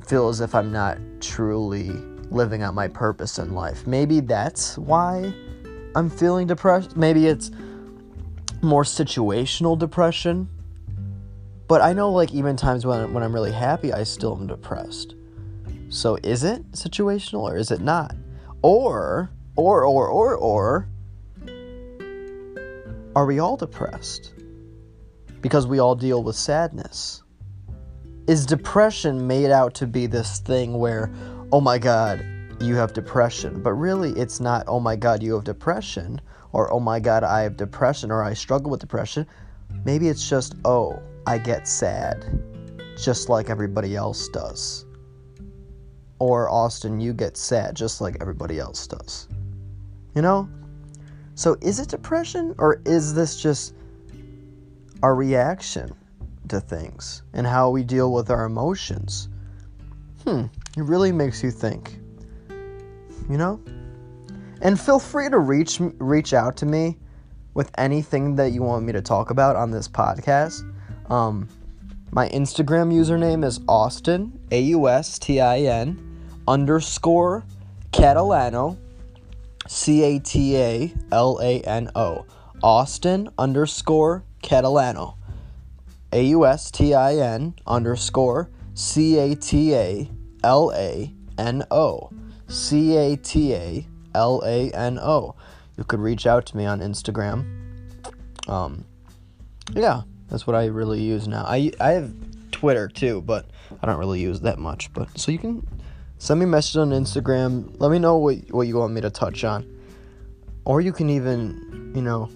feel 0.07 0.29
as 0.29 0.41
if 0.41 0.55
I'm 0.55 0.73
not 0.73 0.99
truly 1.21 1.91
living 2.31 2.63
out 2.63 2.75
my 2.75 2.89
purpose 2.89 3.39
in 3.39 3.55
life. 3.55 3.87
Maybe 3.87 4.21
that's 4.21 4.79
why 4.79 5.33
I'm 5.95 6.09
feeling 6.09 6.47
depressed. 6.47 6.97
Maybe 6.97 7.27
it's 7.27 7.51
more 8.63 8.85
situational 8.85 9.79
depression. 9.79 10.49
But 11.69 11.83
I 11.83 11.93
know 11.93 12.11
like 12.11 12.33
even 12.33 12.57
times 12.57 12.87
when 12.87 13.13
when 13.13 13.23
I'm 13.23 13.33
really 13.33 13.53
happy, 13.53 13.93
I 13.93 14.03
still 14.05 14.37
am 14.37 14.47
depressed. 14.47 15.15
So 15.89 16.19
is 16.23 16.45
it 16.45 16.71
situational 16.73 17.43
or 17.43 17.57
is 17.57 17.71
it 17.71 17.81
not? 17.81 18.15
Or 18.63 19.31
or 19.57 19.85
or 19.85 20.09
or 20.09 20.37
or 20.37 20.89
are 23.17 23.27
we 23.27 23.39
all 23.39 23.57
depressed? 23.57 24.35
Because 25.41 25.67
we 25.67 25.79
all 25.79 25.95
deal 25.95 26.23
with 26.23 26.37
sadness. 26.37 27.23
Is 28.29 28.47
depression 28.47 29.27
made 29.27 29.51
out 29.51 29.75
to 29.75 29.87
be 29.87 30.07
this 30.07 30.39
thing 30.39 30.79
where, 30.79 31.11
oh 31.51 31.61
my 31.61 31.79
god, 31.79 32.25
you 32.61 32.77
have 32.77 32.93
depression, 32.93 33.63
but 33.63 33.73
really 33.73 34.11
it's 34.11 34.39
not, 34.39 34.65
oh 34.69 34.79
my 34.79 34.95
god, 34.95 35.23
you 35.23 35.35
have 35.35 35.45
depression, 35.45 36.21
or 36.53 36.73
oh 36.73 36.79
my 36.79 37.01
god, 37.01 37.25
I 37.25 37.43
have 37.43 37.57
depression, 37.57 38.13
or 38.13 38.23
I 38.23 38.35
struggle 38.35 38.71
with 38.71 38.81
depression. 38.81 39.27
Maybe 39.85 40.09
it's 40.09 40.29
just, 40.29 40.55
oh, 40.65 41.03
I 41.27 41.39
get 41.39 41.67
sad, 41.67 42.25
just 42.97 43.29
like 43.29 43.51
everybody 43.51 43.97
else 43.97 44.29
does. 44.29 44.85
Or 46.21 46.51
Austin, 46.51 47.01
you 47.01 47.13
get 47.13 47.37
sad, 47.37 47.75
just 47.75 48.01
like 48.01 48.19
everybody 48.21 48.61
else 48.61 48.87
does. 48.87 49.27
You 50.15 50.23
know? 50.23 50.49
So 51.35 51.57
is 51.63 51.81
it 51.81 51.89
depression, 51.89 52.55
or 52.59 52.83
is 52.85 53.15
this 53.15 53.41
just 53.41 53.75
our 55.03 55.15
reaction 55.15 55.93
to 56.49 56.61
things 56.61 57.23
and 57.33 57.47
how 57.47 57.71
we 57.71 57.83
deal 57.83 58.13
with 58.13 58.31
our 58.31 58.45
emotions? 58.45 59.31
Hmm, 60.25 60.45
it 60.77 60.83
really 60.83 61.11
makes 61.11 61.43
you 61.43 61.51
think. 61.51 61.99
You 63.29 63.39
know? 63.39 63.59
And 64.61 64.79
feel 64.79 64.99
free 64.99 65.31
to 65.31 65.39
reach 65.39 65.81
reach 65.81 66.35
out 66.35 66.59
to 66.59 66.67
me 66.67 66.99
with 67.55 67.71
anything 67.79 68.37
that 68.37 68.53
you 68.53 68.63
want 68.63 68.85
me 68.85 68.93
to 68.93 69.01
talk 69.01 69.31
about 69.31 69.57
on 69.57 69.71
this 69.71 69.89
podcast. 69.89 70.71
Um, 71.11 71.49
my 72.13 72.29
Instagram 72.29 72.93
username 72.93 73.43
is 73.43 73.61
Austin 73.67 74.39
A 74.51 74.61
U 74.61 74.87
S 74.87 75.19
T 75.19 75.41
I 75.41 75.61
N 75.61 76.10
underscore 76.51 77.45
Catalano 77.93 78.77
C 79.69 80.03
A 80.03 80.19
T 80.19 80.57
A 80.57 80.93
L 81.13 81.39
A 81.41 81.61
N 81.61 81.91
O 81.95 82.27
Austin 82.61 83.31
underscore 83.39 84.25
Catalano 84.43 85.15
A 86.13 86.25
U 86.25 86.45
S 86.45 86.73
T 86.73 86.93
I 86.93 87.15
N 87.15 87.55
underscore 87.69 88.51
C 88.75 89.17
A 89.19 89.37
T 89.37 89.77
A 89.77 90.11
L 90.43 90.73
A 90.75 91.15
N 91.39 91.63
O 91.71 92.11
C 92.49 92.97
A 92.97 93.17
T 93.17 93.55
A 93.55 93.87
L 94.17 94.43
A 94.45 94.71
N 94.73 94.99
O. 94.99 95.37
You 95.79 95.85
could 95.85 96.01
reach 96.01 96.27
out 96.27 96.47
to 96.47 96.57
me 96.57 96.67
on 96.67 96.81
Instagram. 96.81 97.45
Um, 98.49 98.85
yeah, 99.73 100.03
that's 100.29 100.49
what 100.49 100.57
I 100.57 100.67
really 100.67 101.01
use 101.01 101.29
now. 101.29 101.45
I 101.45 101.71
I 101.81 101.93
have 101.93 102.13
Twitter 102.51 102.89
too, 102.89 103.23
but 103.23 103.47
I 103.81 103.87
don't 103.87 103.99
really 103.99 104.21
use 104.21 104.41
that 104.41 104.59
much. 104.59 104.93
But 104.93 105.17
so 105.17 105.31
you 105.31 105.39
can 105.39 105.65
send 106.21 106.39
me 106.39 106.45
a 106.45 106.49
message 106.49 106.77
on 106.77 106.91
Instagram. 106.91 107.75
Let 107.81 107.91
me 107.91 107.99
know 107.99 108.19
what 108.19 108.37
what 108.51 108.69
you 108.69 108.77
want 108.77 108.93
me 108.93 109.01
to 109.01 109.11
touch 109.11 109.43
on, 109.43 109.67
or 110.65 110.81
you 110.81 110.93
can 110.93 111.11
even 111.11 111.93
you 111.97 112.03
know 112.03 112.31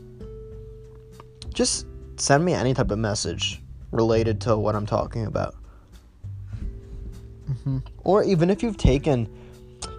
just 1.52 1.86
send 2.16 2.44
me 2.44 2.54
any 2.54 2.74
type 2.74 2.90
of 2.90 2.98
message 2.98 3.62
related 3.92 4.40
to 4.40 4.56
what 4.56 4.74
I'm 4.74 4.86
talking 4.86 5.26
about. 5.26 5.54
Mm-hmm. 7.48 7.78
Or 8.02 8.24
even 8.24 8.50
if 8.50 8.62
you've 8.62 8.78
taken 8.78 9.28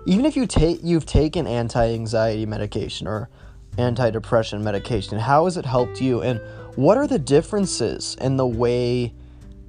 even 0.08 0.26
if 0.26 0.36
you 0.36 0.48
take 0.48 0.80
you've 0.84 1.06
taken 1.06 1.46
anti-anxiety 1.46 2.46
medication 2.48 3.08
or 3.08 3.30
anti-depression 3.78 4.64
medication, 4.64 5.20
how 5.20 5.46
has 5.46 5.58
it 5.58 5.66
helped 5.66 6.02
you 6.02 6.22
and 6.22 6.42
what 6.76 6.98
are 6.98 7.08
the 7.08 7.20
differences 7.20 8.18
in 8.20 8.36
the 8.36 8.48
way 8.48 9.14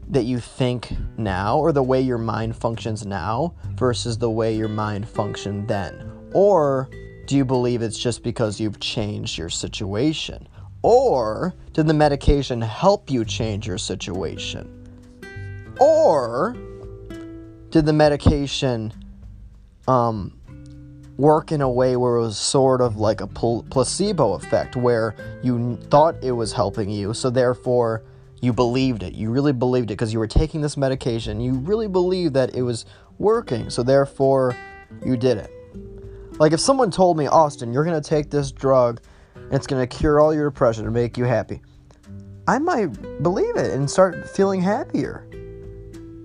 that 0.08 0.24
you 0.24 0.38
think 0.38 0.92
now 1.16 1.58
or 1.58 1.72
the 1.72 1.82
way 1.82 2.00
your 2.00 2.18
mind 2.18 2.56
functions 2.56 3.04
now 3.04 3.54
versus 3.74 4.18
the 4.18 4.30
way 4.30 4.54
your 4.54 4.68
mind 4.68 5.08
functioned 5.08 5.68
then? 5.68 6.12
Or 6.32 6.88
do 7.26 7.36
you 7.36 7.44
believe 7.44 7.82
it's 7.82 7.98
just 7.98 8.22
because 8.22 8.60
you've 8.60 8.80
changed 8.80 9.36
your 9.36 9.48
situation? 9.48 10.48
Or 10.82 11.54
did 11.72 11.86
the 11.86 11.94
medication 11.94 12.60
help 12.60 13.10
you 13.10 13.24
change 13.24 13.66
your 13.66 13.78
situation? 13.78 14.72
Or 15.80 16.56
did 17.70 17.86
the 17.86 17.92
medication 17.92 18.92
um, 19.88 20.38
work 21.16 21.50
in 21.50 21.60
a 21.60 21.70
way 21.70 21.96
where 21.96 22.16
it 22.16 22.20
was 22.20 22.38
sort 22.38 22.80
of 22.80 22.96
like 22.96 23.20
a 23.20 23.26
pl- 23.26 23.66
placebo 23.70 24.34
effect, 24.34 24.76
where 24.76 25.16
you 25.42 25.76
thought 25.90 26.16
it 26.22 26.32
was 26.32 26.52
helping 26.52 26.90
you, 26.90 27.14
so 27.14 27.30
therefore 27.30 28.04
you 28.46 28.52
believed 28.52 29.02
it. 29.02 29.12
You 29.12 29.30
really 29.30 29.52
believed 29.52 29.90
it 29.90 29.94
because 29.94 30.12
you 30.12 30.20
were 30.20 30.28
taking 30.28 30.61
this 30.61 30.76
medication. 30.76 31.40
You 31.40 31.54
really 31.54 31.88
believed 31.88 32.32
that 32.35 32.54
it 32.54 32.62
was 32.62 32.87
working, 33.18 33.68
so 33.70 33.82
therefore 33.82 34.56
you 35.04 35.16
did 35.16 35.37
it. 35.37 35.50
Like 36.38 36.52
if 36.52 36.61
someone 36.61 36.92
told 36.92 37.18
me, 37.18 37.26
Austin, 37.26 37.72
you're 37.72 37.85
gonna 37.85 38.00
take 38.00 38.30
this 38.30 38.52
drug 38.52 39.00
and 39.35 39.52
it's 39.52 39.66
gonna 39.66 39.87
cure 39.87 40.20
all 40.20 40.32
your 40.32 40.48
depression 40.48 40.85
and 40.85 40.94
make 40.94 41.18
you 41.18 41.24
happy, 41.24 41.61
I 42.46 42.61
might 42.61 42.87
believe 43.22 43.56
it 43.56 43.72
and 43.72 43.90
start 43.90 44.28
feeling 44.30 44.61
happier. 44.62 45.26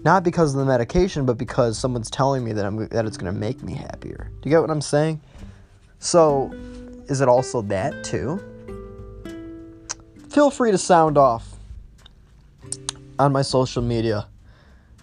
Not 0.03 0.23
because 0.23 0.53
of 0.53 0.59
the 0.59 0.65
medication, 0.65 1.25
but 1.25 1.39
because 1.39 1.77
someone's 1.77 2.11
telling 2.11 2.43
me 2.43 2.53
that 2.53 2.65
I'm 2.65 2.87
that 2.89 3.05
it's 3.05 3.17
going 3.17 3.33
to 3.33 3.39
make 3.39 3.63
me 3.63 3.73
happier. 3.73 4.31
Do 4.41 4.49
you 4.49 4.55
get 4.55 4.61
what 4.61 4.71
I'm 4.71 4.81
saying? 4.81 5.21
So, 5.99 6.51
is 7.07 7.21
it 7.21 7.29
also 7.29 7.61
that 7.63 8.03
too? 8.03 8.39
Feel 10.29 10.49
free 10.49 10.71
to 10.71 10.77
sound 10.77 11.19
off 11.19 11.51
on 13.21 13.31
my 13.31 13.41
social 13.41 13.81
media. 13.81 14.27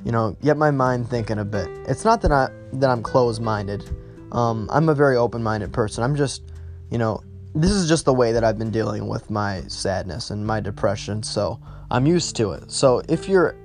You 0.04 0.12
know, 0.12 0.37
get 0.42 0.57
my 0.57 0.70
mind 0.70 1.09
thinking 1.09 1.38
a 1.38 1.44
bit. 1.44 1.68
It's 1.88 2.04
not 2.04 2.20
that 2.22 2.33
I 2.33 2.48
that 2.74 2.90
I'm 2.90 3.02
closed-minded. 3.02 3.90
Um, 4.33 4.68
I'm 4.70 4.88
a 4.88 4.94
very 4.94 5.16
open-minded 5.16 5.72
person. 5.72 6.04
I'm 6.04 6.14
just, 6.14 6.42
you 6.90 6.98
know, 6.98 7.22
this 7.54 7.70
is 7.70 7.88
just 7.88 8.04
the 8.04 8.12
way 8.12 8.33
that 8.33 8.44
I've 8.44 8.59
been 8.59 8.70
dealing 8.70 9.09
with 9.09 9.31
my 9.31 9.62
sadness 9.68 10.31
and 10.31 10.46
my 10.46 10.61
depression. 10.61 11.22
So 11.22 11.59
I'm 11.90 12.07
used 12.07 12.37
to 12.37 12.52
it. 12.52 12.70
So 12.70 13.02
if 13.09 13.28
you're 13.28 13.57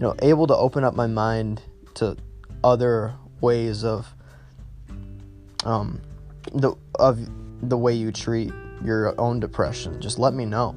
you 0.00 0.06
know, 0.06 0.14
able 0.22 0.46
to 0.46 0.56
open 0.56 0.82
up 0.82 0.94
my 0.94 1.06
mind 1.06 1.62
to 1.94 2.16
other 2.64 3.14
ways 3.42 3.84
of 3.84 4.14
um 5.64 6.00
the 6.54 6.74
of 6.94 7.18
the 7.68 7.76
way 7.76 7.92
you 7.92 8.10
treat 8.10 8.50
your 8.82 9.14
own 9.20 9.40
depression. 9.40 10.00
Just 10.00 10.18
let 10.18 10.32
me 10.32 10.46
know. 10.46 10.74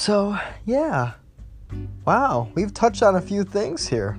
So, 0.00 0.34
yeah. 0.64 1.12
Wow, 2.06 2.48
we've 2.54 2.72
touched 2.72 3.02
on 3.02 3.16
a 3.16 3.20
few 3.20 3.44
things 3.44 3.86
here. 3.86 4.18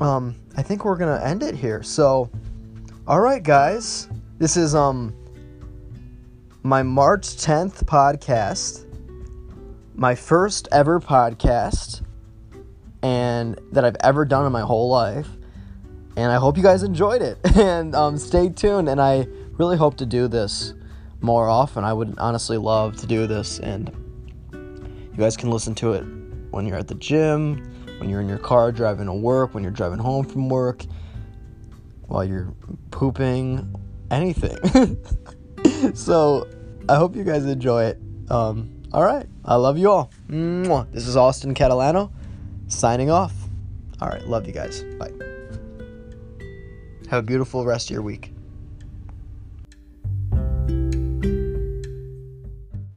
Um, 0.00 0.34
I 0.56 0.62
think 0.62 0.86
we're 0.86 0.96
to 0.96 1.22
end 1.22 1.42
it 1.42 1.54
here. 1.54 1.82
So, 1.82 2.30
all 3.06 3.20
right, 3.20 3.42
guys. 3.42 4.08
This 4.38 4.56
is 4.56 4.74
um 4.74 5.14
my 6.62 6.82
March 6.82 7.26
10th 7.36 7.84
podcast 7.84 8.86
my 9.94 10.14
first 10.14 10.66
ever 10.72 10.98
podcast 10.98 12.02
and 13.02 13.60
that 13.72 13.84
I've 13.84 13.98
ever 14.00 14.24
done 14.24 14.46
in 14.46 14.52
my 14.52 14.62
whole 14.62 14.88
life. 14.88 15.28
And 16.16 16.32
I 16.32 16.36
hope 16.36 16.56
you 16.56 16.62
guys 16.62 16.82
enjoyed 16.82 17.20
it. 17.20 17.36
And 17.56 17.94
um, 17.94 18.16
stay 18.16 18.48
tuned. 18.48 18.88
And 18.88 19.02
I 19.02 19.26
really 19.58 19.76
hope 19.76 19.98
to 19.98 20.06
do 20.06 20.28
this 20.28 20.72
more 21.24 21.48
often. 21.48 21.82
I 21.84 21.92
would 21.92 22.14
honestly 22.18 22.58
love 22.58 22.96
to 22.98 23.06
do 23.06 23.26
this. 23.26 23.58
And 23.58 23.90
you 24.52 25.16
guys 25.16 25.36
can 25.36 25.50
listen 25.50 25.74
to 25.76 25.94
it 25.94 26.04
when 26.50 26.66
you're 26.66 26.76
at 26.76 26.86
the 26.86 26.94
gym, 26.94 27.64
when 27.98 28.08
you're 28.08 28.20
in 28.20 28.28
your 28.28 28.38
car 28.38 28.70
driving 28.70 29.06
to 29.06 29.14
work, 29.14 29.54
when 29.54 29.62
you're 29.62 29.72
driving 29.72 29.98
home 29.98 30.26
from 30.26 30.48
work, 30.48 30.84
while 32.06 32.24
you're 32.24 32.54
pooping, 32.90 33.74
anything. 34.10 34.98
so 35.94 36.46
I 36.88 36.96
hope 36.96 37.16
you 37.16 37.24
guys 37.24 37.44
enjoy 37.46 37.84
it. 37.84 37.98
Um, 38.30 38.82
all 38.92 39.02
right. 39.02 39.26
I 39.44 39.56
love 39.56 39.78
you 39.78 39.90
all. 39.90 40.12
Mwah. 40.28 40.90
This 40.92 41.08
is 41.08 41.16
Austin 41.16 41.54
Catalano 41.54 42.12
signing 42.68 43.10
off. 43.10 43.32
All 44.00 44.08
right. 44.08 44.24
Love 44.26 44.46
you 44.46 44.52
guys. 44.52 44.82
Bye. 44.98 45.10
Have 47.10 47.20
a 47.20 47.26
beautiful 47.26 47.64
rest 47.64 47.88
of 47.88 47.94
your 47.94 48.02
week. 48.02 48.33